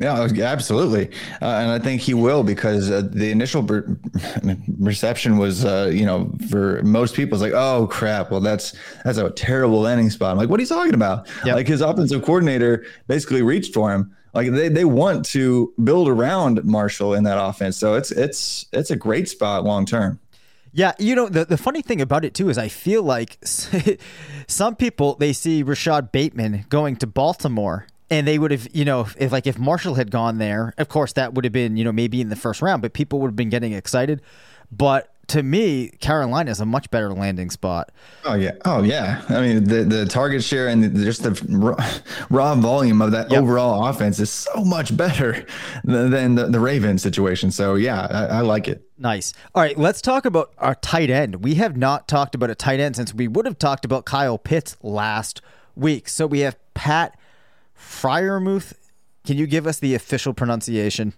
Yeah, 0.00 0.26
absolutely, 0.40 1.08
uh, 1.42 1.44
and 1.44 1.70
I 1.70 1.78
think 1.78 2.00
he 2.00 2.14
will 2.14 2.42
because 2.42 2.90
uh, 2.90 3.02
the 3.04 3.30
initial 3.30 3.62
per- 3.62 3.98
reception 4.78 5.36
was, 5.36 5.66
uh, 5.66 5.90
you 5.92 6.06
know, 6.06 6.32
for 6.48 6.82
most 6.82 7.14
people, 7.14 7.34
it's 7.34 7.42
like, 7.42 7.52
oh 7.52 7.86
crap, 7.86 8.30
well 8.30 8.40
that's 8.40 8.74
that's 9.04 9.18
a 9.18 9.28
terrible 9.30 9.80
landing 9.80 10.08
spot. 10.08 10.30
I'm 10.30 10.38
like, 10.38 10.48
what 10.48 10.58
are 10.58 10.62
you 10.62 10.68
talking 10.68 10.94
about? 10.94 11.28
Yep. 11.44 11.54
Like 11.54 11.68
his 11.68 11.82
offensive 11.82 12.24
coordinator 12.24 12.86
basically 13.08 13.42
reached 13.42 13.74
for 13.74 13.92
him. 13.92 14.16
Like 14.32 14.50
they, 14.52 14.68
they 14.70 14.86
want 14.86 15.26
to 15.26 15.74
build 15.84 16.08
around 16.08 16.64
Marshall 16.64 17.12
in 17.14 17.24
that 17.24 17.42
offense, 17.42 17.76
so 17.76 17.94
it's 17.94 18.10
it's 18.10 18.64
it's 18.72 18.90
a 18.90 18.96
great 18.96 19.28
spot 19.28 19.64
long 19.64 19.84
term. 19.84 20.18
Yeah, 20.72 20.92
you 20.98 21.14
know 21.14 21.28
the 21.28 21.44
the 21.44 21.58
funny 21.58 21.82
thing 21.82 22.00
about 22.00 22.24
it 22.24 22.32
too 22.32 22.48
is 22.48 22.56
I 22.56 22.68
feel 22.68 23.02
like 23.02 23.38
some 24.46 24.76
people 24.76 25.16
they 25.16 25.32
see 25.32 25.62
Rashod 25.62 26.12
Bateman 26.12 26.64
going 26.68 26.96
to 26.96 27.06
Baltimore 27.06 27.86
and 28.10 28.26
they 28.26 28.38
would 28.38 28.50
have 28.50 28.68
you 28.72 28.84
know 28.84 29.06
if 29.18 29.32
like 29.32 29.46
if 29.46 29.58
Marshall 29.58 29.94
had 29.94 30.10
gone 30.10 30.38
there, 30.38 30.74
of 30.78 30.88
course 30.88 31.12
that 31.14 31.34
would 31.34 31.44
have 31.44 31.52
been 31.52 31.76
you 31.76 31.84
know 31.84 31.92
maybe 31.92 32.20
in 32.20 32.28
the 32.28 32.36
first 32.36 32.62
round, 32.62 32.82
but 32.82 32.92
people 32.92 33.20
would 33.20 33.28
have 33.28 33.36
been 33.36 33.50
getting 33.50 33.72
excited. 33.72 34.20
But 34.72 35.12
to 35.28 35.44
me, 35.44 35.90
Carolina 36.00 36.50
is 36.50 36.58
a 36.58 36.66
much 36.66 36.90
better 36.90 37.12
landing 37.12 37.50
spot. 37.50 37.92
Oh 38.24 38.34
yeah, 38.34 38.52
oh 38.64 38.82
yeah. 38.82 39.22
I 39.28 39.40
mean, 39.40 39.64
the 39.64 39.84
the 39.84 40.06
target 40.06 40.42
share 40.42 40.66
and 40.66 40.82
the, 40.82 41.04
just 41.04 41.22
the 41.22 41.30
raw, 41.48 41.76
raw 42.30 42.54
volume 42.56 43.00
of 43.00 43.12
that 43.12 43.30
Yep. 43.30 43.42
overall 43.42 43.86
offense 43.86 44.18
is 44.18 44.28
so 44.30 44.64
much 44.64 44.96
better 44.96 45.46
than, 45.84 46.10
than 46.10 46.34
the, 46.34 46.46
the 46.46 46.58
Ravens 46.58 47.02
situation. 47.02 47.52
So 47.52 47.76
yeah, 47.76 48.08
I, 48.10 48.38
I 48.38 48.40
like 48.40 48.66
it. 48.66 48.82
Nice. 48.98 49.32
All 49.54 49.62
right, 49.62 49.78
let's 49.78 50.02
talk 50.02 50.24
about 50.24 50.52
our 50.58 50.74
tight 50.74 51.10
end. 51.10 51.44
We 51.44 51.54
have 51.54 51.76
not 51.76 52.08
talked 52.08 52.34
about 52.34 52.50
a 52.50 52.56
tight 52.56 52.80
end 52.80 52.96
since 52.96 53.14
we 53.14 53.28
would 53.28 53.46
have 53.46 53.58
talked 53.58 53.84
about 53.84 54.04
Kyle 54.04 54.36
Pitts 54.36 54.76
last 54.82 55.40
week. 55.76 56.08
So 56.08 56.26
we 56.26 56.40
have 56.40 56.56
Pat 56.74 57.16
Freiermuth. 57.90 58.72
Can 59.26 59.36
you 59.36 59.46
give 59.46 59.66
us 59.66 59.78
the 59.80 59.94
official 59.94 60.32
pronunciation? 60.32 61.12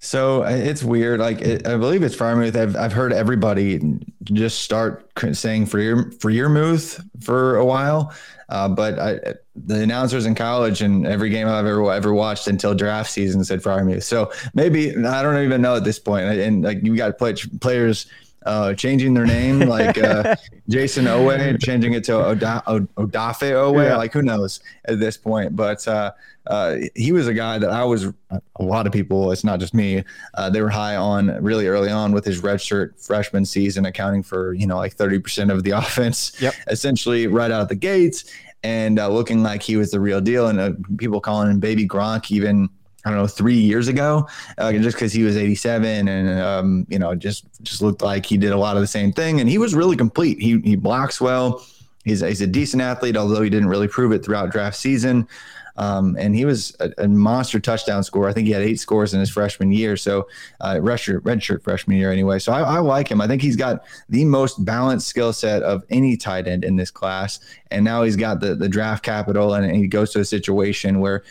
So 0.00 0.42
uh, 0.42 0.48
it's 0.48 0.82
weird. 0.82 1.20
Like 1.20 1.40
it, 1.42 1.64
I 1.64 1.76
believe 1.76 2.02
it's 2.02 2.16
Freiermuth. 2.16 2.56
I've 2.56 2.74
I've 2.74 2.92
heard 2.92 3.12
everybody 3.12 3.80
just 4.24 4.62
start 4.62 5.08
saying 5.32 5.66
Freer 5.66 6.10
Freermuth 6.18 7.04
for 7.22 7.56
a 7.56 7.64
while, 7.64 8.12
uh, 8.48 8.68
but 8.68 8.98
I, 8.98 9.20
the 9.54 9.80
announcers 9.80 10.26
in 10.26 10.34
college 10.34 10.82
and 10.82 11.06
every 11.06 11.30
game 11.30 11.46
I've 11.46 11.66
ever 11.66 11.92
ever 11.92 12.12
watched 12.12 12.48
until 12.48 12.74
draft 12.74 13.12
season 13.12 13.44
said 13.44 13.62
Freiermuth. 13.62 14.02
So 14.02 14.32
maybe 14.54 14.90
I 14.90 15.22
don't 15.22 15.40
even 15.44 15.62
know 15.62 15.76
at 15.76 15.84
this 15.84 16.00
point. 16.00 16.24
And 16.24 16.64
like 16.64 16.82
you 16.82 16.96
got 16.96 17.16
play, 17.16 17.34
players 17.60 18.06
uh, 18.44 18.74
changing 18.74 19.14
their 19.14 19.26
name, 19.26 19.60
like 19.68 19.98
uh, 19.98 20.36
Jayson 20.68 21.04
Oweh 21.06 21.60
changing 21.62 21.92
it 21.94 22.04
to 22.04 22.14
Oda, 22.14 22.62
O- 22.66 22.80
Odafe 22.96 23.50
Oweh. 23.52 23.84
Yeah. 23.84 23.96
Like 23.96 24.12
who 24.12 24.22
knows 24.22 24.60
at 24.86 25.00
this 25.00 25.16
point? 25.16 25.54
But 25.56 25.86
uh, 25.86 26.12
uh, 26.46 26.76
he 26.94 27.12
was 27.12 27.28
a 27.28 27.34
guy 27.34 27.58
that 27.58 27.70
I 27.70 27.84
was 27.84 28.06
a 28.30 28.62
lot 28.62 28.86
of 28.86 28.92
people. 28.92 29.30
It's 29.32 29.44
not 29.44 29.60
just 29.60 29.74
me. 29.74 30.04
Uh, 30.34 30.50
they 30.50 30.60
were 30.60 30.70
high 30.70 30.96
on 30.96 31.28
really 31.42 31.66
early 31.68 31.90
on 31.90 32.12
with 32.12 32.24
his 32.24 32.42
redshirt 32.42 32.98
freshman 33.04 33.44
season, 33.44 33.86
accounting 33.86 34.22
for 34.22 34.52
you 34.54 34.66
know 34.66 34.76
like 34.76 34.94
thirty 34.94 35.18
percent 35.18 35.50
of 35.50 35.62
the 35.62 35.70
offense. 35.78 36.40
Yep. 36.40 36.54
Essentially, 36.68 37.26
right 37.26 37.50
out 37.50 37.62
of 37.62 37.68
the 37.68 37.76
gates, 37.76 38.24
and 38.62 38.98
uh, 38.98 39.08
looking 39.08 39.42
like 39.42 39.62
he 39.62 39.76
was 39.76 39.90
the 39.90 40.00
real 40.00 40.20
deal. 40.20 40.48
And 40.48 40.58
uh, 40.60 40.72
people 40.98 41.20
calling 41.20 41.50
him 41.50 41.60
Baby 41.60 41.86
Gronk 41.86 42.30
even. 42.30 42.68
I 43.04 43.10
don't 43.10 43.18
know, 43.18 43.26
three 43.26 43.58
years 43.58 43.88
ago, 43.88 44.28
uh, 44.58 44.72
just 44.72 44.96
because 44.96 45.12
he 45.12 45.24
was 45.24 45.36
87 45.36 46.08
and 46.08 46.40
um, 46.40 46.86
you 46.88 46.98
know 46.98 47.14
just 47.14 47.44
just 47.62 47.82
looked 47.82 48.02
like 48.02 48.24
he 48.24 48.36
did 48.36 48.52
a 48.52 48.56
lot 48.56 48.76
of 48.76 48.82
the 48.82 48.86
same 48.86 49.12
thing, 49.12 49.40
and 49.40 49.48
he 49.48 49.58
was 49.58 49.74
really 49.74 49.96
complete. 49.96 50.40
He 50.40 50.60
he 50.60 50.76
blocks 50.76 51.20
well. 51.20 51.64
He's 52.04 52.22
a, 52.22 52.28
he's 52.28 52.40
a 52.40 52.46
decent 52.46 52.82
athlete, 52.82 53.16
although 53.16 53.42
he 53.42 53.50
didn't 53.50 53.68
really 53.68 53.88
prove 53.88 54.12
it 54.12 54.24
throughout 54.24 54.50
draft 54.50 54.76
season. 54.76 55.28
Um, 55.76 56.16
and 56.18 56.34
he 56.34 56.44
was 56.44 56.76
a, 56.80 56.90
a 56.98 57.08
monster 57.08 57.58
touchdown 57.58 58.04
scorer. 58.04 58.28
I 58.28 58.32
think 58.32 58.46
he 58.46 58.52
had 58.52 58.62
eight 58.62 58.78
scores 58.78 59.14
in 59.14 59.20
his 59.20 59.30
freshman 59.30 59.72
year. 59.72 59.96
So, 59.96 60.28
uh, 60.60 60.74
redshirt, 60.74 61.20
redshirt 61.20 61.62
freshman 61.62 61.96
year 61.96 62.12
anyway. 62.12 62.38
So 62.38 62.52
I, 62.52 62.60
I 62.60 62.78
like 62.78 63.08
him. 63.08 63.20
I 63.20 63.26
think 63.26 63.42
he's 63.42 63.56
got 63.56 63.84
the 64.08 64.24
most 64.24 64.64
balanced 64.64 65.08
skill 65.08 65.32
set 65.32 65.62
of 65.62 65.84
any 65.90 66.16
tight 66.16 66.46
end 66.46 66.64
in 66.64 66.76
this 66.76 66.90
class. 66.90 67.40
And 67.70 67.84
now 67.84 68.02
he's 68.02 68.16
got 68.16 68.40
the 68.40 68.54
the 68.54 68.68
draft 68.68 69.02
capital, 69.02 69.54
and 69.54 69.74
he 69.74 69.86
goes 69.86 70.12
to 70.12 70.20
a 70.20 70.24
situation 70.24 71.00
where, 71.00 71.22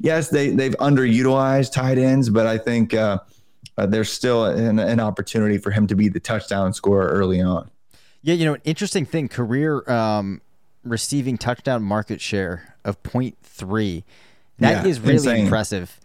yes, 0.00 0.28
they 0.30 0.50
they've 0.50 0.74
underutilized 0.80 1.72
tight 1.72 1.98
ends, 1.98 2.28
but 2.30 2.46
I 2.46 2.58
think 2.58 2.92
uh, 2.94 3.18
uh, 3.78 3.86
there's 3.86 4.10
still 4.10 4.44
an, 4.46 4.78
an 4.78 4.98
opportunity 5.00 5.58
for 5.58 5.70
him 5.70 5.86
to 5.86 5.94
be 5.94 6.08
the 6.08 6.20
touchdown 6.20 6.72
scorer 6.72 7.08
early 7.08 7.40
on. 7.40 7.70
Yeah, 8.22 8.34
you 8.34 8.44
know, 8.44 8.54
an 8.54 8.60
interesting 8.64 9.06
thing 9.06 9.28
career 9.28 9.88
um, 9.90 10.42
receiving 10.84 11.38
touchdown 11.38 11.82
market 11.82 12.20
share 12.20 12.74
of 12.84 13.02
0.3. 13.02 14.02
That 14.58 14.86
is 14.86 14.98
Yeah, 14.98 15.02
really 15.04 15.14
insane. 15.16 15.44
impressive. 15.44 15.98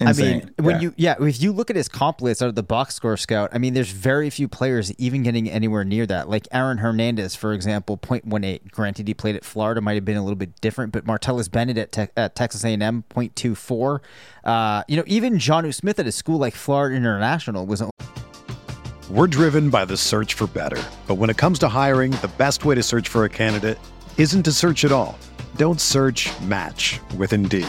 I 0.00 0.12
mean, 0.14 0.50
when 0.56 0.76
yeah. 0.76 0.80
you 0.80 0.94
yeah, 0.96 1.14
if 1.20 1.42
you 1.42 1.52
look 1.52 1.68
at 1.68 1.76
his 1.76 1.88
comp 1.88 2.22
list 2.22 2.42
out 2.42 2.48
of 2.48 2.54
the 2.54 2.62
box 2.62 2.94
score 2.94 3.16
scout, 3.18 3.50
I 3.52 3.58
mean, 3.58 3.74
there's 3.74 3.90
very 3.90 4.30
few 4.30 4.48
players 4.48 4.92
even 4.98 5.22
getting 5.22 5.48
anywhere 5.50 5.84
near 5.84 6.06
that. 6.06 6.28
Like 6.28 6.48
Aaron 6.52 6.78
Hernandez, 6.78 7.36
for 7.36 7.52
example, 7.52 7.98
0.18. 7.98 8.70
Granted, 8.70 9.08
he 9.08 9.14
played 9.14 9.36
at 9.36 9.44
Florida, 9.44 9.80
might 9.80 9.94
have 9.94 10.04
been 10.04 10.16
a 10.16 10.22
little 10.22 10.36
bit 10.36 10.58
different, 10.60 10.92
but 10.92 11.04
Martellus 11.04 11.50
Bennett 11.50 11.76
at, 11.76 11.92
te- 11.92 12.12
at 12.16 12.34
Texas 12.34 12.64
A&M, 12.64 13.04
0.24. 13.10 14.00
Uh, 14.42 14.82
you 14.88 14.96
know, 14.96 15.04
even 15.06 15.34
Jonnu 15.34 15.74
Smith 15.74 15.98
at 15.98 16.06
a 16.06 16.12
school 16.12 16.38
like 16.38 16.54
Florida 16.54 16.96
International 16.96 17.66
was 17.66 17.82
We're 19.10 19.26
driven 19.26 19.68
by 19.68 19.84
the 19.84 19.98
search 19.98 20.32
for 20.32 20.46
better. 20.46 20.82
But 21.06 21.16
when 21.16 21.28
it 21.28 21.36
comes 21.36 21.58
to 21.58 21.68
hiring, 21.68 22.12
the 22.12 22.30
best 22.38 22.64
way 22.64 22.74
to 22.74 22.82
search 22.82 23.08
for 23.08 23.24
a 23.24 23.28
candidate 23.28 23.78
isn't 24.16 24.44
to 24.44 24.52
search 24.52 24.84
at 24.84 24.92
all. 24.92 25.18
Don't 25.56 25.80
search 25.80 26.30
match 26.40 27.00
with 27.18 27.34
Indeed. 27.34 27.68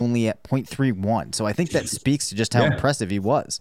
only 0.00 0.28
at 0.28 0.42
0.31. 0.44 1.34
So 1.34 1.46
I 1.46 1.52
think 1.52 1.70
that 1.70 1.88
speaks 1.88 2.28
to 2.28 2.34
just 2.34 2.54
how 2.54 2.62
yeah. 2.62 2.74
impressive 2.74 3.10
he 3.10 3.18
was. 3.18 3.60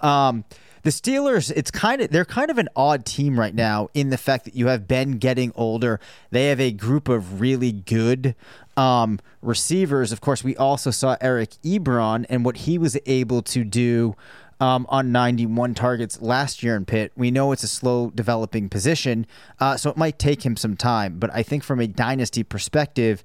Um, 0.00 0.44
the 0.82 0.90
Steelers, 0.90 1.52
it's 1.54 1.70
kind 1.70 2.02
of 2.02 2.10
they're 2.10 2.24
kind 2.24 2.50
of 2.50 2.58
an 2.58 2.68
odd 2.74 3.04
team 3.04 3.38
right 3.38 3.54
now 3.54 3.88
in 3.94 4.10
the 4.10 4.18
fact 4.18 4.44
that 4.46 4.56
you 4.56 4.66
have 4.66 4.88
Ben 4.88 5.12
getting 5.12 5.52
older. 5.54 6.00
They 6.30 6.48
have 6.48 6.60
a 6.60 6.72
group 6.72 7.08
of 7.08 7.40
really 7.40 7.70
good 7.70 8.34
um, 8.76 9.20
receivers. 9.42 10.10
Of 10.10 10.20
course, 10.20 10.42
we 10.42 10.56
also 10.56 10.90
saw 10.90 11.16
Eric 11.20 11.50
Ebron 11.62 12.26
and 12.28 12.44
what 12.44 12.58
he 12.58 12.78
was 12.78 12.98
able 13.06 13.42
to 13.42 13.62
do 13.62 14.16
um, 14.60 14.86
on 14.88 15.12
91 15.12 15.74
targets 15.74 16.20
last 16.20 16.62
year 16.62 16.76
in 16.76 16.84
Pitt. 16.84 17.12
We 17.16 17.30
know 17.30 17.52
it's 17.52 17.64
a 17.64 17.68
slow 17.68 18.10
developing 18.10 18.68
position, 18.68 19.26
uh, 19.60 19.76
so 19.76 19.90
it 19.90 19.96
might 19.96 20.18
take 20.18 20.44
him 20.44 20.56
some 20.56 20.76
time. 20.76 21.18
But 21.18 21.30
I 21.32 21.42
think 21.42 21.62
from 21.62 21.80
a 21.80 21.86
dynasty 21.86 22.42
perspective, 22.42 23.24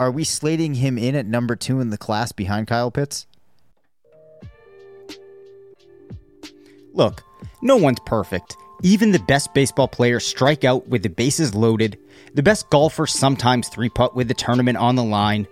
are 0.00 0.10
we 0.10 0.24
slating 0.24 0.74
him 0.74 0.98
in 0.98 1.14
at 1.14 1.26
number 1.26 1.56
two 1.56 1.80
in 1.80 1.90
the 1.90 1.98
class 1.98 2.32
behind 2.32 2.66
Kyle 2.66 2.90
Pitts? 2.90 3.26
Look, 6.92 7.22
no 7.62 7.76
one's 7.76 8.00
perfect. 8.06 8.56
Even 8.82 9.12
the 9.12 9.18
best 9.20 9.54
baseball 9.54 9.88
players 9.88 10.26
strike 10.26 10.64
out 10.64 10.88
with 10.88 11.02
the 11.02 11.08
bases 11.08 11.54
loaded. 11.54 11.98
The 12.34 12.42
best 12.42 12.68
golfers 12.70 13.12
sometimes 13.12 13.68
three 13.68 13.88
putt 13.88 14.14
with 14.14 14.28
the 14.28 14.34
tournament 14.34 14.78
on 14.78 14.96
the 14.96 15.04
line. 15.04 15.46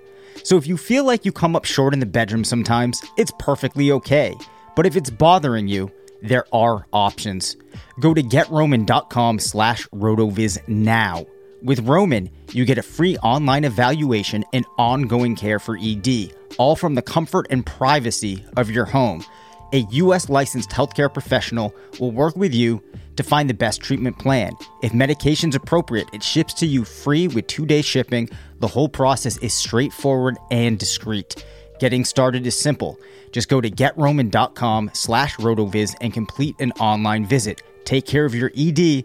So 0.44 0.56
if 0.56 0.66
you 0.66 0.76
feel 0.76 1.04
like 1.04 1.24
you 1.24 1.32
come 1.32 1.54
up 1.54 1.64
short 1.64 1.94
in 1.94 2.00
the 2.00 2.06
bedroom 2.06 2.44
sometimes, 2.44 3.02
it's 3.16 3.32
perfectly 3.38 3.92
okay. 3.92 4.34
But 4.74 4.86
if 4.86 4.96
it's 4.96 5.10
bothering 5.10 5.68
you, 5.68 5.90
there 6.22 6.46
are 6.52 6.86
options. 6.92 7.56
Go 8.00 8.14
to 8.14 8.22
getroman.com 8.22 9.38
slash 9.38 9.86
rotoviz 9.88 10.66
now 10.68 11.26
with 11.62 11.80
Roman, 11.88 12.30
you 12.50 12.64
get 12.64 12.78
a 12.78 12.82
free 12.82 13.16
online 13.18 13.64
evaluation 13.64 14.44
and 14.52 14.66
ongoing 14.78 15.36
care 15.36 15.58
for 15.58 15.78
ED, 15.80 16.34
all 16.58 16.76
from 16.76 16.94
the 16.94 17.02
comfort 17.02 17.46
and 17.50 17.64
privacy 17.64 18.44
of 18.56 18.70
your 18.70 18.84
home. 18.84 19.24
A 19.72 19.86
U.S. 19.90 20.28
licensed 20.28 20.70
healthcare 20.70 21.12
professional 21.12 21.74
will 21.98 22.10
work 22.10 22.36
with 22.36 22.52
you 22.52 22.82
to 23.16 23.22
find 23.22 23.48
the 23.48 23.54
best 23.54 23.80
treatment 23.80 24.18
plan. 24.18 24.52
If 24.82 24.92
medication's 24.92 25.54
appropriate, 25.54 26.08
it 26.12 26.22
ships 26.22 26.52
to 26.54 26.66
you 26.66 26.84
free 26.84 27.28
with 27.28 27.46
two 27.46 27.64
day 27.64 27.80
shipping. 27.80 28.28
The 28.60 28.68
whole 28.68 28.88
process 28.88 29.38
is 29.38 29.54
straightforward 29.54 30.36
and 30.50 30.78
discreet. 30.78 31.44
Getting 31.78 32.04
started 32.04 32.46
is 32.46 32.58
simple. 32.58 32.98
Just 33.32 33.48
go 33.48 33.60
to 33.60 33.70
getroman.com 33.70 34.90
slash 34.92 35.36
rotoviz 35.36 35.94
and 36.00 36.12
complete 36.12 36.54
an 36.60 36.72
online 36.72 37.24
visit. 37.24 37.62
Take 37.84 38.06
care 38.06 38.24
of 38.24 38.34
your 38.34 38.52
ED 38.56 39.04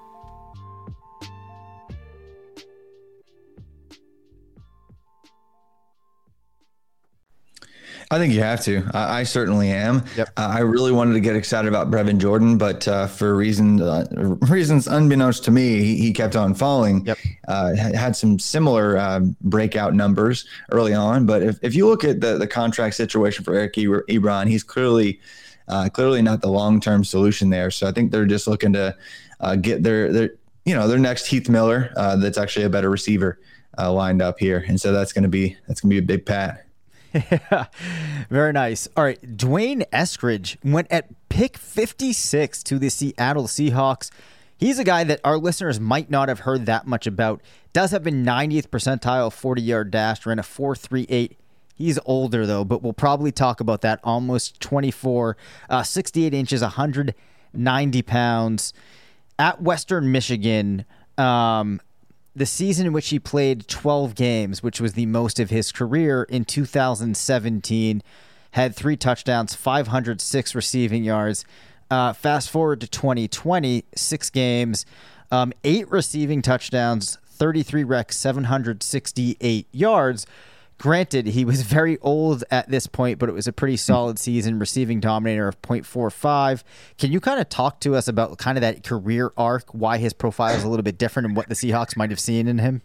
I 8.11 8.17
think 8.17 8.33
you 8.33 8.41
have 8.41 8.61
to. 8.65 8.83
I, 8.93 9.19
I 9.19 9.23
certainly 9.23 9.71
am. 9.71 10.03
Yep. 10.17 10.29
Uh, 10.35 10.49
I 10.53 10.59
really 10.59 10.91
wanted 10.91 11.13
to 11.13 11.21
get 11.21 11.37
excited 11.37 11.69
about 11.69 11.89
Brevin 11.89 12.17
Jordan, 12.17 12.57
but 12.57 12.85
uh, 12.85 13.07
for 13.07 13.37
reasons 13.37 13.81
uh, 13.81 14.05
reasons 14.49 14.85
unbeknownst 14.85 15.45
to 15.45 15.51
me, 15.51 15.81
he, 15.81 15.95
he 15.95 16.11
kept 16.11 16.35
on 16.35 16.53
falling. 16.53 17.05
Yep. 17.05 17.17
Uh, 17.47 17.73
had 17.75 18.17
some 18.17 18.37
similar 18.37 18.97
um, 18.97 19.37
breakout 19.39 19.93
numbers 19.93 20.45
early 20.71 20.93
on, 20.93 21.25
but 21.25 21.41
if, 21.41 21.57
if 21.61 21.73
you 21.73 21.87
look 21.87 22.03
at 22.03 22.19
the 22.19 22.37
the 22.37 22.47
contract 22.47 22.95
situation 22.95 23.45
for 23.45 23.55
Eric 23.55 23.75
Ebron, 23.75 24.47
he's 24.47 24.63
clearly 24.63 25.21
uh, 25.69 25.87
clearly 25.87 26.21
not 26.21 26.41
the 26.41 26.49
long 26.49 26.81
term 26.81 27.05
solution 27.05 27.49
there. 27.49 27.71
So 27.71 27.87
I 27.87 27.93
think 27.93 28.11
they're 28.11 28.25
just 28.25 28.45
looking 28.45 28.73
to 28.73 28.93
uh, 29.39 29.55
get 29.55 29.83
their 29.83 30.11
their 30.11 30.31
you 30.65 30.75
know 30.75 30.85
their 30.85 30.99
next 30.99 31.27
Heath 31.27 31.47
Miller 31.47 31.93
that's 31.95 32.37
actually 32.37 32.65
a 32.65 32.69
better 32.69 32.89
receiver 32.89 33.39
lined 33.79 34.21
up 34.21 34.37
here, 34.37 34.65
and 34.67 34.81
so 34.81 34.91
that's 34.91 35.13
going 35.13 35.23
to 35.23 35.29
be 35.29 35.55
that's 35.69 35.79
going 35.79 35.91
to 35.91 35.93
be 35.93 36.03
a 36.03 36.17
big 36.17 36.25
pat. 36.25 36.65
Yeah, 37.13 37.65
very 38.29 38.53
nice. 38.53 38.87
All 38.95 39.03
right, 39.03 39.37
D'Wayne 39.37 39.83
Eskridge 39.91 40.57
went 40.63 40.87
at 40.91 41.09
pick 41.29 41.57
56 41.57 42.63
to 42.63 42.79
the 42.79 42.89
Seattle 42.89 43.45
Seahawks. 43.45 44.09
He's 44.57 44.77
a 44.77 44.83
guy 44.83 45.03
that 45.03 45.19
our 45.23 45.37
listeners 45.37 45.79
might 45.79 46.09
not 46.09 46.29
have 46.29 46.41
heard 46.41 46.65
that 46.67 46.85
much 46.85 47.07
about. 47.07 47.41
Does 47.73 47.91
have 47.91 48.05
a 48.05 48.11
90th 48.11 48.67
percentile 48.67 49.31
40 49.31 49.61
yard 49.61 49.91
dash, 49.91 50.25
ran 50.25 50.39
a 50.39 50.43
4.38. 50.43 51.35
He's 51.75 51.97
older 52.05 52.45
though, 52.45 52.63
but 52.63 52.83
we'll 52.83 52.93
probably 52.93 53.31
talk 53.31 53.59
about 53.59 53.81
that. 53.81 53.99
Almost 54.03 54.59
24, 54.61 55.35
uh, 55.69 55.83
68 55.83 56.33
inches, 56.33 56.61
190 56.61 58.01
pounds. 58.03 58.73
At 59.39 59.61
Western 59.63 60.11
Michigan, 60.11 60.85
um, 61.17 61.81
the 62.35 62.45
season 62.45 62.87
in 62.87 62.93
which 62.93 63.09
he 63.09 63.19
played 63.19 63.67
12 63.67 64.15
games, 64.15 64.63
which 64.63 64.79
was 64.79 64.93
the 64.93 65.05
most 65.05 65.39
of 65.39 65.49
his 65.49 65.71
career 65.71 66.23
in 66.23 66.45
2017, 66.45 68.01
had 68.51 68.75
three 68.75 68.97
touchdowns, 68.97 69.55
506 69.55 70.55
receiving 70.55 71.03
yards. 71.03 71.45
Uh, 71.89 72.13
fast 72.13 72.49
forward 72.49 72.79
to 72.81 72.87
2020, 72.87 73.83
six 73.95 74.29
games, 74.29 74.85
um, 75.29 75.51
eight 75.63 75.89
receiving 75.91 76.41
touchdowns, 76.41 77.17
33 77.25 77.83
recs, 77.83 78.13
768 78.13 79.67
yards. 79.71 80.25
Granted, 80.81 81.27
he 81.27 81.45
was 81.45 81.61
very 81.77 81.99
old 81.99 82.43
at 82.49 82.67
this 82.67 82.87
point, 82.87 83.19
but 83.19 83.29
it 83.29 83.33
was 83.33 83.45
a 83.45 83.53
pretty 83.53 83.77
solid 83.77 84.17
season, 84.17 84.57
receiving 84.57 84.99
dominator 84.99 85.47
of 85.47 85.61
0.45. 85.61 86.63
Can 86.97 87.11
you 87.11 87.19
kind 87.19 87.39
of 87.39 87.47
talk 87.49 87.79
to 87.81 87.95
us 87.95 88.07
about 88.07 88.35
kind 88.39 88.57
of 88.57 88.63
that 88.63 88.83
career 88.83 89.31
arc, 89.37 89.75
why 89.75 89.99
his 89.99 90.11
profile 90.11 90.55
is 90.55 90.63
a 90.63 90.67
little 90.67 90.81
bit 90.81 90.97
different 90.97 91.27
and 91.27 91.35
what 91.35 91.49
the 91.49 91.53
Seahawks 91.53 91.95
might 91.95 92.09
have 92.09 92.19
seen 92.19 92.47
in 92.47 92.57
him? 92.57 92.81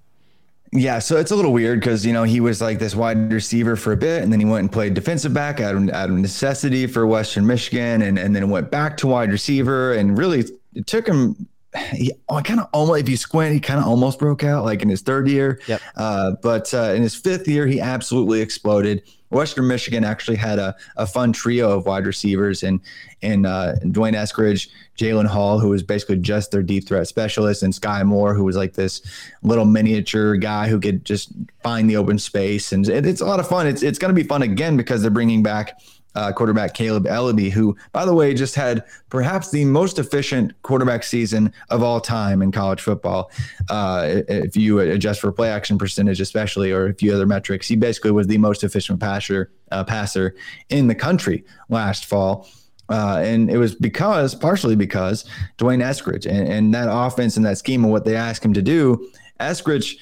Yeah, 0.73 0.99
so 0.99 1.17
it's 1.17 1.31
a 1.31 1.37
little 1.37 1.55
weird 1.55 1.81
because 1.81 2.05
you 2.05 2.13
know 2.13 2.25
he 2.25 2.41
was 2.41 2.61
like 2.61 2.79
this 2.79 2.95
wide 2.95 3.33
receiver 3.33 3.77
for 3.77 3.93
a 3.93 3.97
bit, 3.97 4.23
and 4.23 4.33
then 4.33 4.41
he 4.41 4.45
went 4.45 4.61
and 4.61 4.73
played 4.73 4.93
defensive 4.93 5.33
back 5.33 5.61
out 5.61 5.75
of, 5.75 5.89
out 5.91 6.11
of 6.11 6.17
necessity 6.17 6.87
for 6.87 7.07
Western 7.07 7.47
Michigan, 7.47 8.03
and 8.03 8.19
and 8.19 8.37
then 8.37 8.51
went 8.51 8.71
back 8.71 8.97
to 8.99 9.07
wide 9.07 9.31
receiver, 9.31 9.95
and 9.95 10.19
really 10.19 10.45
it 10.75 10.87
took 10.87 11.07
him 11.07 11.49
he 11.93 12.13
kind 12.45 12.61
of 12.61 12.69
almost, 12.73 13.01
if 13.01 13.09
you 13.09 13.17
squint, 13.17 13.55
he 13.55 13.61
kind 13.61 13.81
of 13.81 13.87
almost 13.87 14.19
broke 14.19 14.45
out 14.45 14.65
like 14.65 14.83
in 14.83 14.89
his 14.89 15.03
third 15.03 15.29
year. 15.29 15.61
Yep. 15.67 15.81
Uh, 15.97 16.33
but 16.43 16.73
uh, 16.75 16.93
in 16.95 17.03
his 17.03 17.15
fifth 17.15 17.47
year, 17.49 17.67
he 17.67 17.81
absolutely 17.81 18.41
exploded. 18.41 19.03
Western 19.31 19.67
Michigan 19.67 20.05
actually 20.05 20.37
had 20.37 20.59
a, 20.59 20.77
a 20.97 21.07
fun 21.07 21.33
trio 21.33 21.71
of 21.71 21.87
wide 21.87 22.07
receivers 22.07 22.63
and 22.63 22.81
and 23.23 23.47
uh, 23.47 23.75
D'Wayne 23.77 24.15
Eskridge, 24.15 24.69
Jalen 24.97 25.27
Hall, 25.27 25.59
who 25.59 25.71
was 25.71 25.83
basically 25.83 26.19
just 26.19 26.53
their 26.53 26.63
deep 26.63 26.87
threat 26.87 27.09
specialist, 27.09 27.63
and 27.63 27.73
Skyy 27.73 28.05
Moore, 28.05 28.35
who 28.35 28.45
was 28.45 28.57
like 28.57 28.75
this 28.75 29.03
little 29.43 29.65
miniature 29.65 30.37
guy 30.37 30.69
who 30.69 30.79
could 30.79 31.05
just 31.05 31.33
find 31.63 31.91
the 31.91 31.97
open 31.97 32.19
space. 32.19 32.73
And 32.73 32.89
it, 32.89 33.05
it's 33.05 33.21
a 33.21 33.27
lot 33.27 33.41
of 33.41 33.49
fun. 33.49 33.67
It's 33.67 33.83
it's 33.83 33.99
going 33.99 34.15
to 34.15 34.23
be 34.23 34.27
fun 34.27 34.43
again 34.43 34.77
because 34.77 35.03
they're 35.03 35.11
bringing 35.11 35.43
back 35.43 35.81
uh, 36.17 36.33
quarterback 36.33 36.75
Kaleb 36.75 37.05
Eleby, 37.05 37.51
who, 37.51 37.77
by 37.93 38.05
the 38.05 38.15
way, 38.15 38.33
just 38.33 38.55
had 38.55 38.85
perhaps 39.11 39.51
the 39.51 39.65
most 39.67 39.99
efficient 39.99 40.55
quarterback 40.63 41.05
season 41.05 41.53
of 41.69 41.83
all 41.83 42.01
time 42.01 42.41
in 42.43 42.51
college 42.51 42.81
football. 42.81 43.31
Uh, 43.69 44.23
if 44.29 44.57
you 44.57 44.81
adjust 44.81 45.21
for 45.21 45.31
play 45.31 45.51
action 45.51 45.77
percentage, 45.77 46.21
especially, 46.21 46.73
or 46.73 46.87
a 46.87 46.95
few 46.95 47.15
other 47.15 47.27
metrics, 47.27 47.69
he 47.69 47.77
basically 47.77 48.11
was 48.11 48.27
the 48.27 48.39
most 48.39 48.65
efficient 48.65 48.99
passer 48.99 49.53
uh, 49.71 49.85
passer 49.85 50.35
in 50.71 50.87
the 50.87 50.95
country 50.95 51.45
last 51.69 52.07
fall. 52.07 52.49
Uh, 52.89 53.21
and 53.23 53.51
it 53.51 53.59
was 53.59 53.75
because, 53.75 54.35
partially 54.35 54.77
because 54.77 55.25
D'Wayne 55.59 55.83
Eskridge 55.83 56.25
and, 56.25 56.49
and 56.49 56.75
that 56.75 56.89
offense 56.91 57.37
and 57.37 57.45
that 57.45 57.59
scheme 57.59 57.83
and 57.85 57.93
what 57.93 58.05
they 58.05 58.17
asked 58.17 58.45
him 58.45 58.55
to 58.55 58.63
do, 58.63 59.11
Eskridge 59.41 59.97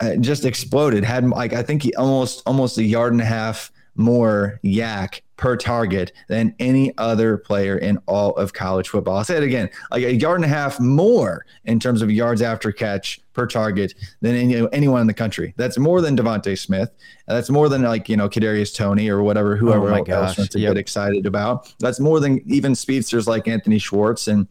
uh, 0.00 0.16
just 0.16 0.44
exploded. 0.44 1.04
Had 1.04 1.28
like 1.28 1.52
I 1.52 1.62
think 1.62 1.82
he 1.82 1.94
almost 1.94 2.42
almost 2.44 2.76
a 2.76 2.82
yard 2.82 3.12
and 3.12 3.22
a 3.22 3.24
half 3.24 3.70
more 3.96 4.60
YAC 4.64 5.20
per 5.36 5.56
target 5.56 6.12
than 6.28 6.54
any 6.58 6.96
other 6.96 7.36
player 7.36 7.76
in 7.76 7.98
all 8.06 8.32
of 8.36 8.52
college 8.52 8.88
football. 8.88 9.16
I'll 9.16 9.24
say 9.24 9.36
it 9.36 9.42
again, 9.42 9.68
like 9.90 10.04
a 10.04 10.14
yard 10.14 10.36
and 10.36 10.44
a 10.44 10.48
half 10.48 10.78
more 10.78 11.44
in 11.64 11.80
terms 11.80 12.02
of 12.02 12.10
yards 12.10 12.40
after 12.40 12.70
catch 12.70 13.20
per 13.32 13.46
target 13.46 13.94
than 14.20 14.36
any, 14.36 14.66
anyone 14.72 15.00
in 15.00 15.06
the 15.06 15.14
country. 15.14 15.52
That's 15.56 15.76
more 15.76 16.00
than 16.00 16.16
DeVonta 16.16 16.56
Smith. 16.56 16.90
That's 17.26 17.50
more 17.50 17.68
than 17.68 17.82
like, 17.82 18.08
you 18.08 18.16
know, 18.16 18.28
Kadarius 18.28 18.74
Toney 18.74 19.08
or 19.08 19.22
whatever, 19.22 19.56
whoever 19.56 19.92
oh 19.92 20.04
else 20.04 20.38
wants 20.38 20.52
to 20.52 20.60
yep. 20.60 20.74
get 20.74 20.78
excited 20.78 21.26
about. 21.26 21.74
That's 21.80 21.98
more 21.98 22.20
than 22.20 22.40
even 22.46 22.74
speedsters 22.74 23.26
like 23.26 23.48
Anthony 23.48 23.78
Schwartz 23.78 24.28
and 24.28 24.46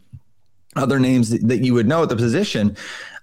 other 0.75 0.99
names 0.99 1.29
that 1.29 1.59
you 1.59 1.73
would 1.73 1.87
know 1.87 2.03
at 2.03 2.09
the 2.09 2.15
position. 2.15 2.75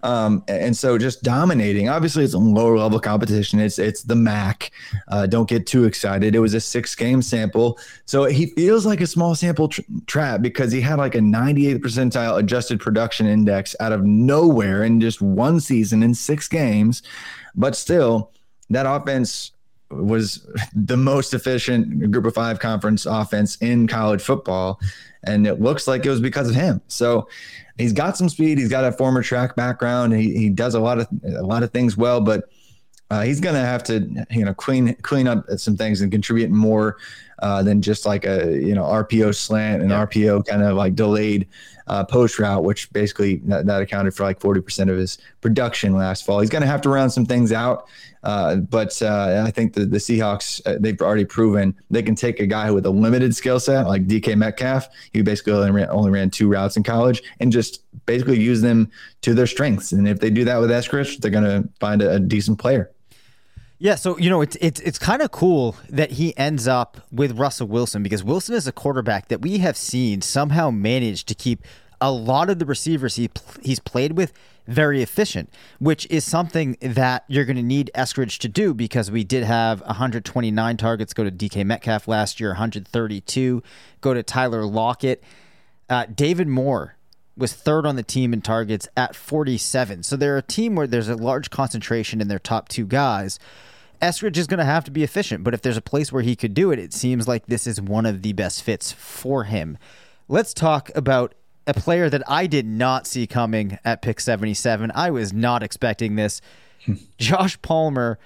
Um, 0.02 0.42
and 0.48 0.76
so 0.76 0.96
just 0.96 1.22
dominating. 1.22 1.88
Obviously, 1.88 2.24
it's 2.24 2.34
a 2.34 2.38
lower 2.38 2.78
level 2.78 2.98
competition. 2.98 3.60
It's 3.60 3.78
it's 3.78 4.02
the 4.02 4.16
MAC. 4.16 4.70
Uh, 5.08 5.26
don't 5.26 5.48
get 5.48 5.66
too 5.66 5.84
excited. 5.84 6.34
It 6.34 6.40
was 6.40 6.54
a 6.54 6.60
six 6.60 6.94
game 6.94 7.20
sample, 7.22 7.78
so 8.06 8.24
he 8.24 8.46
feels 8.46 8.86
like 8.86 9.00
a 9.00 9.06
small 9.06 9.34
sample 9.34 9.68
tra- 9.68 9.84
trap 10.06 10.42
because 10.42 10.72
he 10.72 10.80
had 10.80 10.98
like 10.98 11.14
a 11.14 11.20
98 11.20 11.82
percentile 11.82 12.38
adjusted 12.38 12.80
production 12.80 13.26
index 13.26 13.76
out 13.80 13.92
of 13.92 14.04
nowhere 14.04 14.84
in 14.84 15.00
just 15.00 15.20
one 15.20 15.60
season 15.60 16.02
in 16.02 16.14
six 16.14 16.48
games. 16.48 17.02
But 17.54 17.76
still, 17.76 18.32
that 18.70 18.86
offense 18.86 19.52
was 19.90 20.46
the 20.74 20.96
most 20.96 21.34
efficient 21.34 22.10
group 22.10 22.24
of 22.26 22.34
five 22.34 22.60
conference 22.60 23.06
offense 23.06 23.56
in 23.56 23.86
college 23.86 24.22
football. 24.22 24.80
And 25.24 25.46
it 25.46 25.60
looks 25.60 25.86
like 25.86 26.06
it 26.06 26.10
was 26.10 26.20
because 26.20 26.48
of 26.48 26.54
him. 26.54 26.80
So 26.88 27.28
he's 27.76 27.92
got 27.92 28.16
some 28.16 28.28
speed. 28.28 28.58
He's 28.58 28.68
got 28.68 28.84
a 28.84 28.92
former 28.92 29.22
track 29.22 29.56
background. 29.56 30.14
He, 30.14 30.36
he 30.36 30.48
does 30.48 30.74
a 30.74 30.80
lot 30.80 30.98
of 30.98 31.08
a 31.24 31.42
lot 31.42 31.62
of 31.62 31.72
things 31.72 31.96
well, 31.96 32.20
but 32.20 32.48
uh, 33.10 33.22
he's 33.22 33.40
going 33.40 33.54
to 33.54 33.60
have 33.60 33.82
to 33.84 34.08
you 34.30 34.44
know 34.44 34.54
clean 34.54 34.94
clean 35.02 35.26
up 35.26 35.44
some 35.56 35.76
things 35.76 36.00
and 36.00 36.12
contribute 36.12 36.50
more 36.50 36.96
uh, 37.40 37.62
than 37.62 37.82
just 37.82 38.06
like 38.06 38.24
a 38.24 38.58
you 38.60 38.74
know 38.74 38.84
RPO 38.84 39.34
slant 39.34 39.82
and 39.82 39.90
yeah. 39.90 40.04
RPO 40.06 40.46
kind 40.46 40.62
of 40.62 40.76
like 40.76 40.94
delayed 40.94 41.48
uh, 41.90 42.04
post 42.04 42.38
route, 42.38 42.62
which 42.62 42.90
basically 42.92 43.36
that, 43.44 43.66
that 43.66 43.82
accounted 43.82 44.14
for 44.14 44.22
like 44.22 44.38
40% 44.38 44.88
of 44.88 44.96
his 44.96 45.18
production 45.40 45.96
last 45.96 46.24
fall. 46.24 46.38
He's 46.38 46.48
going 46.48 46.62
to 46.62 46.68
have 46.68 46.80
to 46.82 46.88
round 46.88 47.12
some 47.12 47.26
things 47.26 47.50
out. 47.50 47.88
Uh, 48.22 48.56
but 48.56 49.00
uh, 49.02 49.42
I 49.44 49.50
think 49.50 49.72
the, 49.72 49.86
the 49.86 49.96
Seahawks, 49.96 50.60
uh, 50.66 50.76
they've 50.78 51.00
already 51.00 51.24
proven 51.24 51.74
they 51.90 52.02
can 52.02 52.14
take 52.14 52.38
a 52.38 52.46
guy 52.46 52.70
with 52.70 52.86
a 52.86 52.90
limited 52.90 53.34
skill 53.34 53.58
set 53.58 53.88
like 53.88 54.06
DK 54.06 54.36
Metcalf, 54.36 54.88
who 55.14 55.24
basically 55.24 55.54
only 55.54 55.72
ran, 55.72 55.88
only 55.90 56.12
ran, 56.12 56.30
two 56.30 56.48
routes 56.48 56.76
in 56.76 56.84
college, 56.84 57.22
and 57.40 57.50
just 57.50 57.82
basically 58.06 58.38
use 58.38 58.60
them 58.60 58.88
to 59.22 59.34
their 59.34 59.48
strengths. 59.48 59.90
And 59.90 60.06
if 60.06 60.20
they 60.20 60.30
do 60.30 60.44
that 60.44 60.58
with 60.58 60.70
Eskridge, 60.70 61.18
they're 61.18 61.30
going 61.30 61.44
to 61.44 61.68
find 61.80 62.02
a, 62.02 62.12
a 62.12 62.20
decent 62.20 62.60
player. 62.60 62.92
Yeah, 63.82 63.94
so 63.94 64.18
you 64.18 64.28
know 64.28 64.42
it's 64.42 64.58
it's 64.60 64.78
it's 64.80 64.98
kind 64.98 65.22
of 65.22 65.30
cool 65.30 65.74
that 65.88 66.12
he 66.12 66.36
ends 66.36 66.68
up 66.68 66.98
with 67.10 67.38
Russell 67.38 67.66
Wilson 67.66 68.02
because 68.02 68.22
Wilson 68.22 68.54
is 68.54 68.66
a 68.66 68.72
quarterback 68.72 69.28
that 69.28 69.40
we 69.40 69.56
have 69.58 69.74
seen 69.74 70.20
somehow 70.20 70.70
manage 70.70 71.24
to 71.24 71.34
keep 71.34 71.64
a 71.98 72.12
lot 72.12 72.50
of 72.50 72.58
the 72.58 72.66
receivers 72.66 73.16
he 73.16 73.30
he's 73.62 73.80
played 73.80 74.18
with 74.18 74.34
very 74.66 75.00
efficient, 75.00 75.50
which 75.78 76.06
is 76.10 76.24
something 76.24 76.76
that 76.82 77.24
you're 77.26 77.46
going 77.46 77.56
to 77.56 77.62
need 77.62 77.90
Eskridge 77.94 78.36
to 78.40 78.48
do 78.48 78.74
because 78.74 79.10
we 79.10 79.24
did 79.24 79.44
have 79.44 79.80
129 79.80 80.76
targets 80.76 81.14
go 81.14 81.24
to 81.24 81.30
DK 81.30 81.64
Metcalf 81.64 82.06
last 82.06 82.38
year, 82.38 82.50
132 82.50 83.62
go 84.02 84.12
to 84.12 84.22
Tyler 84.22 84.66
Lockett. 84.66 85.24
Uh, 85.88 86.04
David 86.04 86.48
Moore 86.48 86.96
was 87.34 87.54
third 87.54 87.86
on 87.86 87.96
the 87.96 88.02
team 88.02 88.34
in 88.34 88.42
targets 88.42 88.86
at 88.94 89.16
47. 89.16 90.02
So 90.02 90.16
they're 90.16 90.36
a 90.36 90.42
team 90.42 90.74
where 90.74 90.86
there's 90.86 91.08
a 91.08 91.16
large 91.16 91.48
concentration 91.48 92.20
in 92.20 92.28
their 92.28 92.38
top 92.38 92.68
two 92.68 92.86
guys. 92.86 93.38
Eskridge 94.00 94.36
is 94.36 94.46
going 94.46 94.58
to 94.58 94.64
have 94.64 94.84
to 94.84 94.90
be 94.90 95.02
efficient, 95.02 95.44
but 95.44 95.54
if 95.54 95.62
there's 95.62 95.76
a 95.76 95.82
place 95.82 96.12
where 96.12 96.22
he 96.22 96.34
could 96.34 96.54
do 96.54 96.70
it, 96.70 96.78
it 96.78 96.92
seems 96.92 97.28
like 97.28 97.46
this 97.46 97.66
is 97.66 97.80
one 97.80 98.06
of 98.06 98.22
the 98.22 98.32
best 98.32 98.62
fits 98.62 98.92
for 98.92 99.44
him. 99.44 99.76
Let's 100.28 100.54
talk 100.54 100.90
about 100.94 101.34
a 101.66 101.74
player 101.74 102.08
that 102.08 102.22
I 102.28 102.46
did 102.46 102.66
not 102.66 103.06
see 103.06 103.26
coming 103.26 103.78
at 103.84 104.02
pick 104.02 104.20
77. 104.20 104.90
I 104.94 105.10
was 105.10 105.32
not 105.32 105.62
expecting 105.62 106.16
this. 106.16 106.40
Hmm. 106.86 106.94
Josh 107.18 107.60
Palmer 107.62 108.18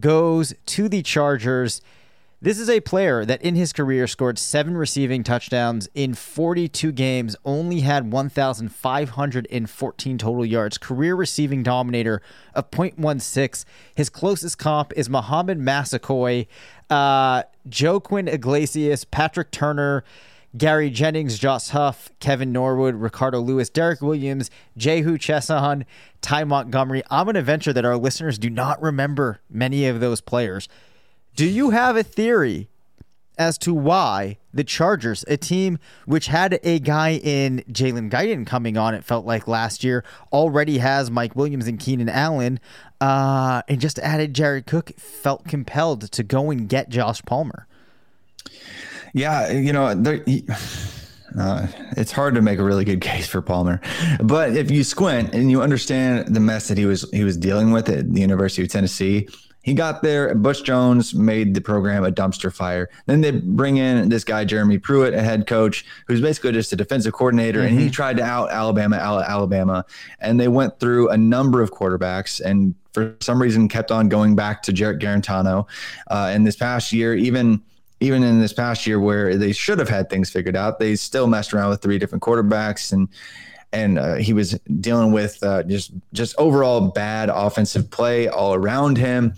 goes 0.00 0.54
to 0.66 0.88
the 0.88 1.02
Chargers. 1.02 1.80
This 2.40 2.60
is 2.60 2.70
a 2.70 2.78
player 2.78 3.24
that 3.24 3.42
in 3.42 3.56
his 3.56 3.72
career 3.72 4.06
scored 4.06 4.38
seven 4.38 4.76
receiving 4.76 5.24
touchdowns 5.24 5.88
in 5.92 6.14
42 6.14 6.92
games, 6.92 7.34
only 7.44 7.80
had 7.80 8.12
1,514 8.12 10.18
total 10.18 10.46
yards, 10.46 10.78
career 10.78 11.16
receiving 11.16 11.64
dominator 11.64 12.22
of 12.54 12.70
0.16. 12.70 13.64
His 13.92 14.08
closest 14.08 14.56
comp 14.56 14.92
is 14.94 15.10
Mohamed 15.10 15.58
Massaquoi, 15.58 16.46
uh, 16.88 17.42
Juaquin 17.68 18.32
Iglesias, 18.32 19.04
Patrick 19.04 19.50
Turner, 19.50 20.04
Gary 20.56 20.90
Jennings, 20.90 21.40
Josh 21.40 21.70
Huff, 21.70 22.08
Kevin 22.20 22.52
Norwood, 22.52 22.94
Ricardo 22.94 23.40
Louis, 23.40 23.68
Derek 23.68 24.00
Williams, 24.00 24.48
Jehu 24.76 25.18
Chesson, 25.18 25.84
Ty 26.20 26.44
Montgomery. 26.44 27.02
I'm 27.10 27.24
going 27.24 27.34
to 27.34 27.42
venture 27.42 27.72
that 27.72 27.84
our 27.84 27.96
listeners 27.96 28.38
do 28.38 28.48
not 28.48 28.80
remember 28.80 29.40
many 29.50 29.88
of 29.88 29.98
those 29.98 30.20
players. 30.20 30.68
Do 31.38 31.48
you 31.48 31.70
have 31.70 31.96
a 31.96 32.02
theory 32.02 32.68
as 33.38 33.58
to 33.58 33.72
why 33.72 34.38
the 34.52 34.64
Chargers, 34.64 35.24
a 35.28 35.36
team 35.36 35.78
which 36.04 36.26
had 36.26 36.58
a 36.64 36.80
guy 36.80 37.10
in 37.22 37.62
Jalen 37.70 38.10
Guyton 38.10 38.44
coming 38.44 38.76
on, 38.76 38.92
it 38.92 39.04
felt 39.04 39.24
like 39.24 39.46
last 39.46 39.84
year, 39.84 40.02
already 40.32 40.78
has 40.78 41.12
Mike 41.12 41.36
Williams 41.36 41.68
and 41.68 41.78
Keenan 41.78 42.08
Allen, 42.08 42.58
uh, 43.00 43.62
and 43.68 43.80
just 43.80 44.00
added 44.00 44.34
Jared 44.34 44.66
Cook, 44.66 44.90
felt 44.98 45.46
compelled 45.46 46.10
to 46.10 46.24
go 46.24 46.50
and 46.50 46.68
get 46.68 46.88
Josh 46.88 47.22
Palmer? 47.24 47.68
Yeah, 49.14 49.52
you 49.52 49.72
know, 49.72 49.94
there, 49.94 50.24
uh, 51.38 51.68
it's 51.96 52.10
hard 52.10 52.34
to 52.34 52.42
make 52.42 52.58
a 52.58 52.64
really 52.64 52.84
good 52.84 53.00
case 53.10 53.28
for 53.28 53.42
Palmer, 53.42 53.80
but 54.20 54.56
if 54.56 54.72
you 54.72 54.82
squint 54.82 55.32
and 55.34 55.52
you 55.52 55.62
understand 55.62 56.34
the 56.34 56.40
mess 56.40 56.66
that 56.66 56.78
he 56.78 56.84
was 56.84 57.08
he 57.12 57.22
was 57.22 57.36
dealing 57.36 57.70
with 57.70 57.88
at 57.88 58.12
the 58.12 58.20
University 58.20 58.62
of 58.62 58.70
Tennessee, 58.70 59.28
he 59.68 59.74
got 59.74 60.00
there. 60.02 60.34
Butch 60.34 60.64
Jones 60.64 61.14
made 61.14 61.52
the 61.52 61.60
program 61.60 62.02
a 62.02 62.10
dumpster 62.10 62.50
fire. 62.50 62.88
Then 63.04 63.20
they 63.20 63.32
bring 63.32 63.76
in 63.76 64.08
this 64.08 64.24
guy, 64.24 64.46
Jeremy 64.46 64.78
Pruitt, 64.78 65.12
a 65.12 65.20
head 65.20 65.46
coach, 65.46 65.84
who's 66.06 66.22
basically 66.22 66.52
just 66.52 66.72
a 66.72 66.76
defensive 66.76 67.12
coordinator. 67.12 67.58
Mm-hmm. 67.58 67.68
And 67.68 67.78
he 67.78 67.84
mm-hmm. 67.84 67.92
tried 67.92 68.16
to 68.16 68.22
out 68.22 68.50
Alabama, 68.50 68.96
Alabama. 68.96 69.84
And 70.20 70.40
they 70.40 70.48
went 70.48 70.80
through 70.80 71.10
a 71.10 71.18
number 71.18 71.60
of 71.60 71.70
quarterbacks 71.70 72.40
and 72.40 72.74
for 72.94 73.14
some 73.20 73.42
reason 73.42 73.68
kept 73.68 73.90
on 73.90 74.08
going 74.08 74.34
back 74.34 74.62
to 74.62 74.72
Jarrett 74.72 75.00
Guarantano. 75.00 75.68
Uh, 76.10 76.30
and 76.32 76.46
this 76.46 76.56
past 76.56 76.90
year, 76.90 77.14
even 77.14 77.60
even 78.00 78.22
in 78.22 78.40
this 78.40 78.54
past 78.54 78.86
year 78.86 78.98
where 78.98 79.36
they 79.36 79.52
should 79.52 79.78
have 79.78 79.90
had 79.90 80.08
things 80.08 80.30
figured 80.30 80.56
out, 80.56 80.78
they 80.78 80.96
still 80.96 81.26
messed 81.26 81.52
around 81.52 81.68
with 81.68 81.82
three 81.82 81.98
different 81.98 82.22
quarterbacks 82.22 82.90
and 82.90 83.06
and 83.74 83.98
uh, 83.98 84.14
he 84.14 84.32
was 84.32 84.52
dealing 84.80 85.12
with 85.12 85.42
uh, 85.42 85.62
just 85.64 85.92
just 86.14 86.34
overall 86.38 86.88
bad 86.88 87.28
offensive 87.28 87.90
play 87.90 88.28
all 88.28 88.54
around 88.54 88.96
him. 88.96 89.34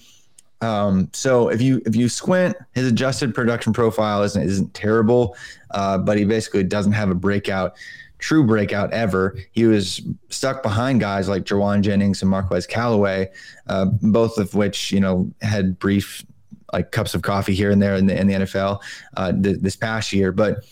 Um, 0.61 1.09
so 1.13 1.49
if 1.49 1.63
you 1.63 1.81
if 1.87 1.97
you 1.97 2.09
squint, 2.09 2.57
his 2.73 2.87
adjusted 2.87 3.35
production 3.35 3.73
profile 3.73 4.23
isn't 4.23 4.43
isn't 4.43 4.75
terrible, 4.75 5.37
uh, 5.71 5.99
but 5.99 6.19
he 6.19 6.25
basically 6.25 6.65
doesn't 6.65 6.93
have 6.93 7.11
a 7.11 7.15
breakout, 7.15 7.75
true 8.19 8.47
breakout 8.47 8.93
ever. 8.93 9.39
He 9.53 9.65
was 9.65 10.03
stuck 10.29 10.63
behind 10.63 11.01
guys 11.01 11.29
like 11.29 11.45
Jauan 11.45 11.81
Jennings 11.81 12.21
and 12.21 12.31
Marquez 12.31 12.67
Callaway, 12.67 13.31
uh, 13.69 13.87
both 13.87 14.39
of 14.39 14.55
which 14.55 14.93
you 14.93 15.01
know 15.01 15.31
had 15.41 15.79
brief 15.79 16.25
like 16.73 16.93
cups 16.93 17.15
of 17.15 17.23
coffee 17.23 17.55
here 17.55 17.71
and 17.71 17.81
there 17.81 17.95
in 17.95 18.07
the 18.07 18.19
in 18.19 18.27
the 18.27 18.35
NFL 18.35 18.81
uh, 19.17 19.33
th- 19.33 19.61
this 19.61 19.77
past 19.77 20.13
year, 20.13 20.33
but. 20.33 20.65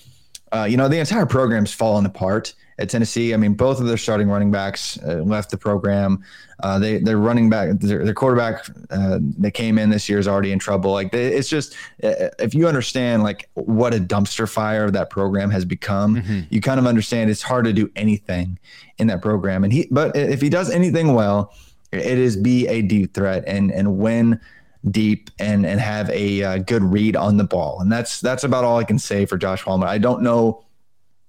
Uh, 0.50 0.64
you 0.64 0.78
know 0.78 0.88
the 0.88 0.98
entire 0.98 1.26
program's 1.26 1.74
fallen 1.74 2.06
apart 2.06 2.54
at 2.78 2.88
Tennessee. 2.88 3.34
I 3.34 3.36
mean, 3.36 3.54
both 3.54 3.80
of 3.80 3.86
their 3.86 3.96
starting 3.96 4.28
running 4.28 4.50
backs 4.50 4.98
uh, 5.02 5.16
left 5.16 5.50
the 5.50 5.56
program. 5.56 6.24
Uh, 6.62 6.78
they 6.78 6.98
their 6.98 7.18
running 7.18 7.50
back, 7.50 7.78
their, 7.78 8.04
their 8.04 8.14
quarterback 8.14 8.66
uh, 8.90 9.18
that 9.38 9.52
came 9.52 9.78
in 9.78 9.90
this 9.90 10.08
year 10.08 10.18
is 10.18 10.26
already 10.26 10.52
in 10.52 10.58
trouble. 10.58 10.92
Like 10.92 11.12
they, 11.12 11.26
it's 11.26 11.48
just 11.48 11.74
uh, 12.02 12.30
if 12.38 12.54
you 12.54 12.66
understand 12.68 13.22
like 13.22 13.48
what 13.54 13.94
a 13.94 13.98
dumpster 13.98 14.48
fire 14.48 14.90
that 14.90 15.10
program 15.10 15.50
has 15.50 15.64
become, 15.64 16.16
mm-hmm. 16.16 16.40
you 16.50 16.60
kind 16.60 16.80
of 16.80 16.86
understand 16.86 17.30
it's 17.30 17.42
hard 17.42 17.64
to 17.64 17.72
do 17.72 17.90
anything 17.96 18.58
in 18.98 19.06
that 19.08 19.22
program. 19.22 19.64
And 19.64 19.72
he, 19.72 19.88
but 19.90 20.16
if 20.16 20.40
he 20.40 20.48
does 20.48 20.70
anything 20.70 21.14
well, 21.14 21.52
it 21.92 22.18
is 22.18 22.36
be 22.36 22.66
a 22.68 22.82
deep 22.82 23.14
threat 23.14 23.44
and 23.46 23.70
and 23.70 23.98
win 23.98 24.40
deep 24.90 25.30
and 25.38 25.66
and 25.66 25.80
have 25.80 26.10
a 26.10 26.42
uh, 26.42 26.58
good 26.58 26.82
read 26.82 27.16
on 27.16 27.36
the 27.36 27.44
ball. 27.44 27.80
And 27.80 27.90
that's 27.90 28.20
that's 28.20 28.44
about 28.44 28.64
all 28.64 28.78
I 28.78 28.84
can 28.84 28.98
say 28.98 29.26
for 29.26 29.36
Josh 29.36 29.64
Palmer. 29.64 29.86
I 29.86 29.98
don't 29.98 30.22
know 30.22 30.64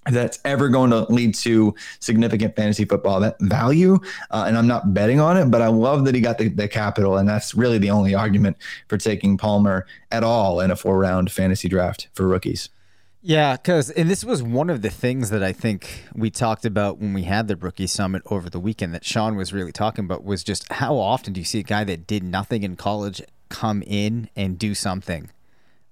that's 0.05 0.39
ever 0.45 0.69
going 0.69 0.91
to 0.91 1.01
lead 1.11 1.35
to 1.35 1.75
significant 1.99 2.55
fantasy 2.55 2.85
football 2.85 3.31
value. 3.41 3.99
Uh, 4.31 4.45
and 4.47 4.57
I'm 4.57 4.67
not 4.67 4.93
betting 4.93 5.19
on 5.19 5.37
it, 5.37 5.45
but 5.51 5.61
I 5.61 5.67
love 5.67 6.05
that 6.05 6.15
he 6.15 6.21
got 6.21 6.37
the, 6.37 6.49
the 6.49 6.67
capital. 6.67 7.17
And 7.17 7.27
that's 7.27 7.53
really 7.53 7.77
the 7.77 7.91
only 7.91 8.15
argument 8.15 8.57
for 8.87 8.97
taking 8.97 9.37
Palmer 9.37 9.85
at 10.11 10.23
all 10.23 10.61
in 10.61 10.71
a 10.71 10.75
four 10.75 10.97
round 10.97 11.31
fantasy 11.31 11.67
draft 11.67 12.07
for 12.13 12.27
rookies. 12.27 12.69
Yeah, 13.21 13.57
because 13.57 13.89
and 13.89 14.09
this 14.09 14.23
was 14.23 14.41
one 14.41 14.69
of 14.69 14.81
the 14.81 14.89
things 14.89 15.29
that 15.29 15.43
I 15.43 15.51
think 15.51 16.05
we 16.15 16.29
talked 16.29 16.63
about 16.63 16.99
when 16.99 17.13
we 17.13 17.23
had 17.23 17.49
the 17.49 17.57
rookie 17.57 17.87
summit 17.87 18.21
over 18.27 18.49
the 18.49 18.61
weekend 18.61 18.93
that 18.93 19.03
Sean 19.03 19.35
was 19.35 19.51
really 19.51 19.73
talking 19.73 20.05
about 20.05 20.23
was 20.23 20.41
just 20.41 20.71
how 20.71 20.95
often 20.95 21.33
do 21.33 21.41
you 21.41 21.45
see 21.45 21.59
a 21.59 21.63
guy 21.63 21.83
that 21.83 22.07
did 22.07 22.23
nothing 22.23 22.63
in 22.63 22.77
college 22.77 23.21
come 23.49 23.83
in 23.85 24.29
and 24.37 24.57
do 24.57 24.73
something, 24.73 25.29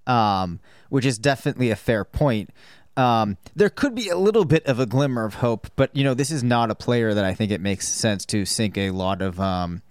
um, 0.05 0.61
which 0.89 1.05
is 1.05 1.17
definitely 1.17 1.69
a 1.69 1.75
fair 1.75 2.05
point. 2.05 2.49
Um, 2.97 3.37
there 3.55 3.69
could 3.69 3.93
be 3.93 4.09
a 4.09 4.17
little 4.17 4.43
bit 4.43 4.65
of 4.65 4.79
a 4.79 4.87
glimmer 4.87 5.23
of 5.23 5.35
hope, 5.35 5.67
but 5.75 5.95
you 5.95 6.03
know 6.03 6.15
this 6.15 6.31
is 6.31 6.43
not 6.43 6.71
a 6.71 6.75
player 6.75 7.13
that 7.13 7.23
I 7.23 7.35
think 7.35 7.51
it 7.51 7.61
makes 7.61 7.87
sense 7.87 8.25
to 8.25 8.43
sink 8.43 8.77
a 8.77 8.89
lot 8.89 9.21
of 9.21 9.39
um, 9.39 9.83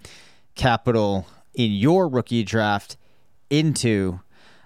capital 0.56 1.26
in 1.54 1.70
your 1.72 2.08
rookie 2.08 2.42
draft 2.42 2.96
into. 3.48 4.20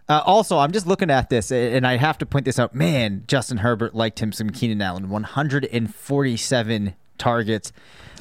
Uh, 0.09 0.22
also, 0.24 0.59
I'm 0.59 0.72
just 0.72 0.87
looking 0.87 1.11
at 1.11 1.31
this, 1.31 1.53
and 1.53 1.87
I 1.87 1.96
have 1.96 2.18
to 2.18 2.26
point 2.26 2.44
this 2.44 2.59
out. 2.59 2.74
Man, 2.74 3.22
Justin 3.29 3.59
Herbert 3.59 3.94
liked 3.94 4.18
him 4.18 4.33
some 4.33 4.50
Keenan 4.50 4.83
Allen, 4.83 5.09
147 5.09 6.94
targets 7.20 7.72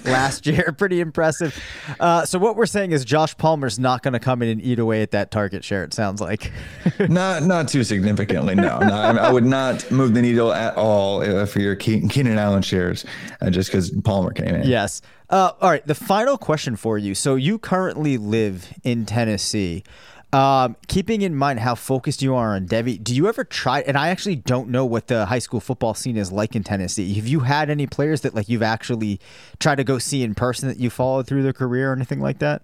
last 0.05 0.45
year. 0.45 0.73
Pretty 0.77 0.99
impressive. 0.99 1.61
Uh, 1.99 2.25
so 2.25 2.37
what 2.39 2.55
we're 2.55 2.65
saying 2.65 2.91
is 2.91 3.05
Josh 3.05 3.35
Palmer's 3.37 3.79
not 3.79 4.03
going 4.03 4.13
to 4.13 4.19
come 4.19 4.41
in 4.41 4.49
and 4.49 4.61
eat 4.61 4.79
away 4.79 5.01
at 5.01 5.11
that 5.11 5.31
target 5.31 5.63
share. 5.63 5.83
It 5.83 5.93
sounds 5.93 6.21
like 6.21 6.51
not 7.09 7.43
not 7.43 7.67
too 7.67 7.83
significantly. 7.83 8.55
No, 8.55 8.79
no 8.79 8.93
I, 8.93 9.15
I, 9.15 9.31
would 9.31 9.45
not 9.45 9.89
move 9.91 10.13
the 10.13 10.21
needle 10.21 10.53
at 10.53 10.75
all 10.75 11.45
for 11.45 11.59
your 11.59 11.75
Keenan 11.75 12.37
Allen 12.37 12.61
shares, 12.61 13.05
uh, 13.41 13.49
just 13.49 13.69
because 13.69 13.91
Palmer 14.03 14.31
came 14.31 14.55
in. 14.55 14.67
Yes. 14.67 15.01
Uh, 15.29 15.51
all 15.61 15.69
right. 15.69 15.85
The 15.85 15.95
final 15.95 16.37
question 16.37 16.75
for 16.75 16.97
you. 16.97 17.13
So 17.13 17.35
you 17.35 17.59
currently 17.59 18.17
live 18.17 18.71
in 18.83 19.05
Tennessee. 19.05 19.83
Um, 20.31 20.75
keeping 20.87 21.23
in 21.23 21.35
mind 21.35 21.59
how 21.59 21.73
focused 21.73 22.21
you 22.21 22.35
are 22.35 22.55
on 22.55 22.67
Devy, 22.67 23.03
do 23.03 23.15
you 23.15 23.27
ever 23.27 23.43
try? 23.43 23.81
And 23.81 23.97
I 23.97 24.09
actually 24.09 24.35
don't 24.35 24.69
know 24.69 24.85
what 24.85 25.07
the 25.07 25.25
high 25.25 25.39
school 25.39 25.59
football 25.59 25.95
scene 25.95 26.17
is 26.17 26.31
like 26.31 26.55
in 26.55 26.63
Tennessee. 26.63 27.13
Have 27.15 27.27
you 27.27 27.39
had 27.39 27.71
any 27.71 27.87
players 27.87 28.21
that 28.21 28.35
like 28.35 28.47
you've 28.47 28.61
actually 28.61 29.19
tried 29.59 29.75
to 29.75 29.83
go 29.83 29.97
see 29.97 30.21
in 30.21 30.35
person 30.35 30.69
that 30.69 30.77
you 30.77 30.91
followed 30.91 31.25
through 31.25 31.41
their 31.41 31.53
career 31.53 31.89
or 31.89 31.95
anything 31.95 32.19
like 32.19 32.39
that? 32.39 32.61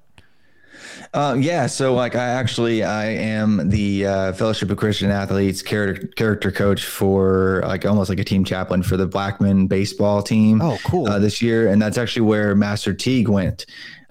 Uh, 1.14 1.36
yeah, 1.40 1.66
so 1.66 1.94
like 1.94 2.16
I 2.16 2.26
actually 2.26 2.84
I 2.84 3.06
am 3.06 3.70
the 3.70 4.06
uh, 4.06 4.34
Fellowship 4.34 4.70
of 4.70 4.78
Christian 4.78 5.10
Athletes 5.10 5.62
character 5.62 6.08
character 6.08 6.52
coach 6.52 6.86
for 6.86 7.64
like 7.66 7.86
almost 7.86 8.10
like 8.10 8.20
a 8.20 8.24
team 8.24 8.44
chaplain 8.44 8.84
for 8.84 8.98
the 8.98 9.08
Blackman 9.08 9.68
baseball 9.68 10.22
team. 10.22 10.62
Oh, 10.62 10.78
cool! 10.84 11.08
Uh, 11.08 11.18
this 11.18 11.42
year, 11.42 11.68
and 11.70 11.82
that's 11.82 11.98
actually 11.98 12.24
where 12.24 12.56
Master 12.56 12.94
Teague 12.94 13.30
went 13.30 13.66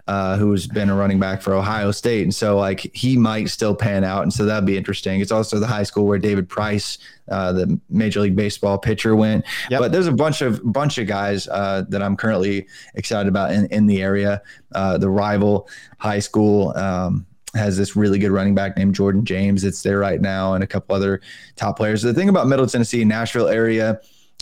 uh, 0.06 0.36
who's 0.36 0.66
been 0.66 0.90
a 0.90 0.94
running 0.94 1.18
back 1.18 1.40
for 1.40 1.54
Ohio 1.54 1.90
State. 1.90 2.22
And 2.22 2.34
so, 2.34 2.58
like, 2.58 2.80
he 2.94 3.16
might 3.16 3.48
still 3.48 3.74
pan 3.74 4.04
out. 4.04 4.22
And 4.22 4.32
so 4.32 4.44
that'd 4.44 4.66
be 4.66 4.76
interesting. 4.76 5.20
It's 5.20 5.32
also 5.32 5.58
the 5.58 5.66
high 5.66 5.82
school 5.82 6.06
where 6.06 6.18
David 6.18 6.48
Price, 6.48 6.98
uh, 7.30 7.52
the 7.52 7.80
Major 7.88 8.20
League 8.20 8.36
Baseball 8.36 8.76
pitcher, 8.76 9.16
went. 9.16 9.44
Yep. 9.70 9.80
But 9.80 9.92
there's 9.92 10.06
a 10.06 10.12
bunch 10.12 10.42
of 10.42 10.60
bunch 10.72 10.98
of 10.98 11.06
guys 11.06 11.48
uh, 11.48 11.84
that 11.88 12.02
I'm 12.02 12.16
currently 12.16 12.66
excited 12.94 13.28
about 13.28 13.52
in, 13.52 13.66
in 13.66 13.86
the 13.86 14.02
area. 14.02 14.42
Uh, 14.74 14.98
the 14.98 15.10
rival 15.10 15.68
high 15.98 16.20
school. 16.20 16.76
Um, 16.76 17.26
has 17.54 17.76
this 17.76 17.94
really 17.94 18.18
good 18.18 18.32
running 18.32 18.52
back 18.52 18.76
named 18.76 18.96
Jordan 18.96 19.24
James 19.24 19.62
that's 19.62 19.80
there 19.80 20.00
right 20.00 20.20
now, 20.20 20.54
and 20.54 20.64
a 20.64 20.66
couple 20.66 20.96
other 20.96 21.20
top 21.54 21.76
players. 21.76 22.02
The 22.02 22.12
thing 22.12 22.28
about 22.28 22.48
Middle 22.48 22.66
Tennessee, 22.66 23.04
Nashville 23.04 23.46
area, 23.46 24.00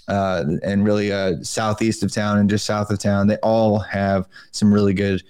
uh, 0.08 0.44
and 0.62 0.82
really 0.82 1.12
uh, 1.12 1.34
southeast 1.42 2.02
of 2.02 2.10
town 2.10 2.38
and 2.38 2.48
just 2.48 2.64
south 2.64 2.90
of 2.90 2.98
town, 2.98 3.26
they 3.26 3.36
all 3.36 3.78
have 3.78 4.26
some 4.50 4.72
really 4.72 4.94
good 4.94 5.22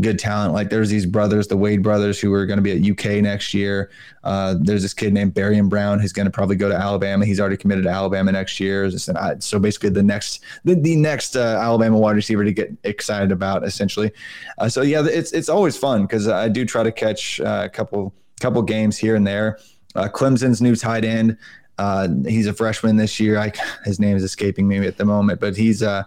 good 0.00 0.18
talent. 0.18 0.52
Like 0.52 0.68
there's 0.68 0.90
these 0.90 1.06
brothers, 1.06 1.48
the 1.48 1.56
Wade 1.56 1.82
brothers, 1.82 2.20
who 2.20 2.32
are 2.34 2.44
going 2.46 2.58
to 2.58 2.62
be 2.62 2.72
at 2.72 2.90
UK 2.90 3.22
next 3.22 3.54
year. 3.54 3.90
Uh, 4.24 4.54
there's 4.60 4.82
this 4.82 4.92
kid 4.92 5.12
named 5.12 5.34
Barion 5.34 5.68
Brown 5.68 5.98
who's 5.98 6.12
going 6.12 6.26
to 6.26 6.30
probably 6.30 6.56
go 6.56 6.68
to 6.68 6.74
Alabama. 6.74 7.24
He's 7.24 7.40
already 7.40 7.56
committed 7.56 7.84
to 7.84 7.90
Alabama 7.90 8.32
next 8.32 8.60
year. 8.60 8.90
So 8.90 9.58
basically, 9.58 9.90
the 9.90 10.02
next 10.02 10.44
the, 10.64 10.74
the 10.74 10.96
next 10.96 11.36
uh, 11.36 11.58
Alabama 11.60 11.98
wide 11.98 12.16
receiver 12.16 12.44
to 12.44 12.52
get 12.52 12.70
excited 12.84 13.32
about, 13.32 13.64
essentially. 13.64 14.12
Uh, 14.58 14.68
so 14.68 14.82
yeah, 14.82 15.04
it's 15.06 15.32
it's 15.32 15.48
always 15.48 15.76
fun 15.76 16.02
because 16.02 16.28
I 16.28 16.48
do 16.48 16.64
try 16.64 16.82
to 16.82 16.92
catch 16.92 17.40
uh, 17.40 17.62
a 17.64 17.68
couple 17.68 18.14
couple 18.40 18.60
games 18.62 18.98
here 18.98 19.16
and 19.16 19.26
there. 19.26 19.58
Uh, 19.94 20.08
Clemson's 20.08 20.60
new 20.60 20.76
tight 20.76 21.04
end. 21.04 21.38
Uh, 21.78 22.08
he's 22.26 22.46
a 22.46 22.52
freshman 22.52 22.96
this 22.96 23.20
year. 23.20 23.38
I, 23.38 23.52
his 23.84 24.00
name 24.00 24.16
is 24.16 24.22
escaping 24.22 24.66
me 24.66 24.86
at 24.86 24.96
the 24.96 25.04
moment, 25.04 25.40
but 25.40 25.56
he's 25.56 25.82
uh, 25.82 26.04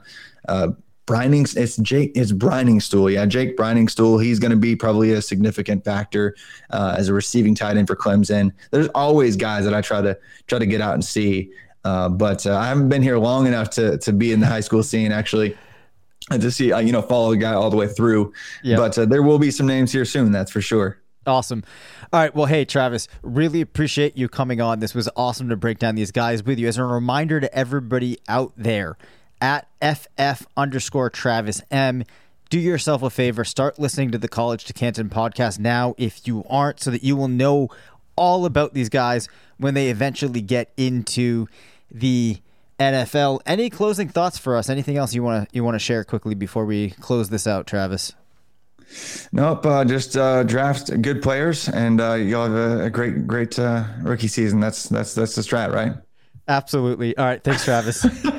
Brining, 1.10 1.58
it's 1.58 1.78
Jake, 1.78 2.12
it's 2.14 2.32
Briningstool. 2.32 3.12
Yeah, 3.12 3.26
Jake 3.26 3.58
Briningstool. 3.58 4.24
He's 4.24 4.38
going 4.38 4.52
to 4.52 4.58
be 4.58 4.76
probably 4.76 5.14
a 5.14 5.22
significant 5.24 5.84
factor 5.84 6.36
uh, 6.70 6.94
as 6.98 7.10
a 7.10 7.14
receiving 7.14 7.56
tight 7.56 7.78
end 7.78 7.88
for 7.88 7.96
Clemson. 7.96 8.52
There's 8.70 8.90
always 8.90 9.36
guys 9.36 9.66
that 9.66 9.74
I 9.74 9.82
try 9.82 10.02
to 10.02 10.16
try 10.46 10.60
to 10.60 10.68
get 10.68 10.82
out 10.82 10.94
and 10.94 11.04
see, 11.04 11.52
uh, 11.84 12.10
but 12.10 12.46
uh, 12.46 12.56
I 12.56 12.68
haven't 12.68 12.90
been 12.90 13.02
here 13.02 13.18
long 13.18 13.48
enough 13.48 13.72
to 13.72 13.98
to 13.98 14.14
be 14.14 14.32
in 14.32 14.40
the 14.40 14.46
high 14.46 14.60
school 14.60 14.84
scene 14.84 15.12
actually. 15.12 15.58
To 16.30 16.52
see, 16.52 16.72
uh, 16.72 16.78
you 16.78 16.92
know, 16.92 17.02
follow 17.02 17.32
the 17.32 17.38
guy 17.38 17.54
all 17.54 17.72
the 17.72 17.78
way 17.78 17.88
through. 17.88 18.32
Yep. 18.64 18.78
But 18.78 18.98
uh, 19.00 19.06
there 19.06 19.24
will 19.24 19.40
be 19.40 19.50
some 19.50 19.66
names 19.66 19.92
here 19.92 20.06
soon, 20.06 20.32
that's 20.32 20.52
for 20.52 20.62
sure. 20.62 21.02
Awesome. 21.26 21.64
All 22.14 22.20
right. 22.20 22.36
Well, 22.36 22.46
hey, 22.46 22.66
Travis, 22.66 23.08
really 23.24 23.62
appreciate 23.62 24.16
you 24.16 24.30
coming 24.30 24.62
on. 24.62 24.80
This 24.80 24.94
was 24.94 25.10
awesome 25.16 25.50
to 25.50 25.56
break 25.56 25.80
down 25.80 25.96
these 25.96 26.12
guys 26.12 26.44
with 26.44 26.60
you. 26.60 26.68
As 26.68 26.78
a 26.78 26.84
reminder 26.84 27.40
to 27.40 27.52
everybody 27.56 28.20
out 28.28 28.54
there, 28.56 28.98
at 29.42 29.68
FF 29.82 30.46
underscore 30.58 31.10
Travis 31.10 31.62
M. 31.72 32.04
Do 32.50 32.60
yourself 32.60 33.04
a 33.04 33.10
favor, 33.10 33.44
start 33.44 33.78
listening 33.78 34.12
to 34.12 34.18
the 34.18 34.28
College 34.28 34.66
to 34.66 34.74
Canton 34.74 35.10
podcast 35.10 35.60
now 35.60 35.94
if 35.98 36.28
you 36.28 36.44
aren't, 36.50 36.80
so 36.80 36.90
that 36.90 37.04
you 37.04 37.16
will 37.16 37.28
know 37.28 37.70
all 38.16 38.46
about 38.46 38.74
these 38.74 38.90
guys 38.90 39.30
when 39.58 39.76
they 39.76 39.90
eventually 39.90 40.42
get 40.42 40.72
into 40.76 41.48
the 41.92 42.38
NFL. 42.80 43.42
Any 43.46 43.70
closing 43.70 44.10
thoughts 44.10 44.38
for 44.38 44.56
us? 44.56 44.70
Anything 44.70 44.98
else 44.98 45.14
you 45.14 45.22
want 45.22 45.50
to 45.50 45.56
you 45.56 45.64
want 45.64 45.76
to 45.76 45.80
share 45.80 46.04
quickly 46.04 46.34
before 46.34 46.66
we 46.66 46.92
close 46.92 47.30
this 47.30 47.46
out, 47.46 47.68
Travis? 47.68 48.14
Nope. 49.32 49.66
Uh, 49.66 49.86
just 49.86 50.18
uh, 50.18 50.44
draft 50.44 51.02
good 51.02 51.22
players, 51.22 51.70
and 51.70 52.02
uh, 52.02 52.14
you'll 52.14 52.44
have 52.44 52.54
a, 52.54 52.86
a 52.86 52.90
great, 52.90 53.28
great 53.28 53.60
uh, 53.60 53.84
rookie 54.02 54.28
season. 54.28 54.60
That's 54.60 54.90
that's 54.90 55.14
that's 55.14 55.36
the 55.36 55.42
strat, 55.42 55.72
right? 55.72 55.94
Absolutely. 56.48 57.16
All 57.16 57.26
right. 57.26 57.44
Thanks, 57.44 57.64
Travis. 57.64 58.04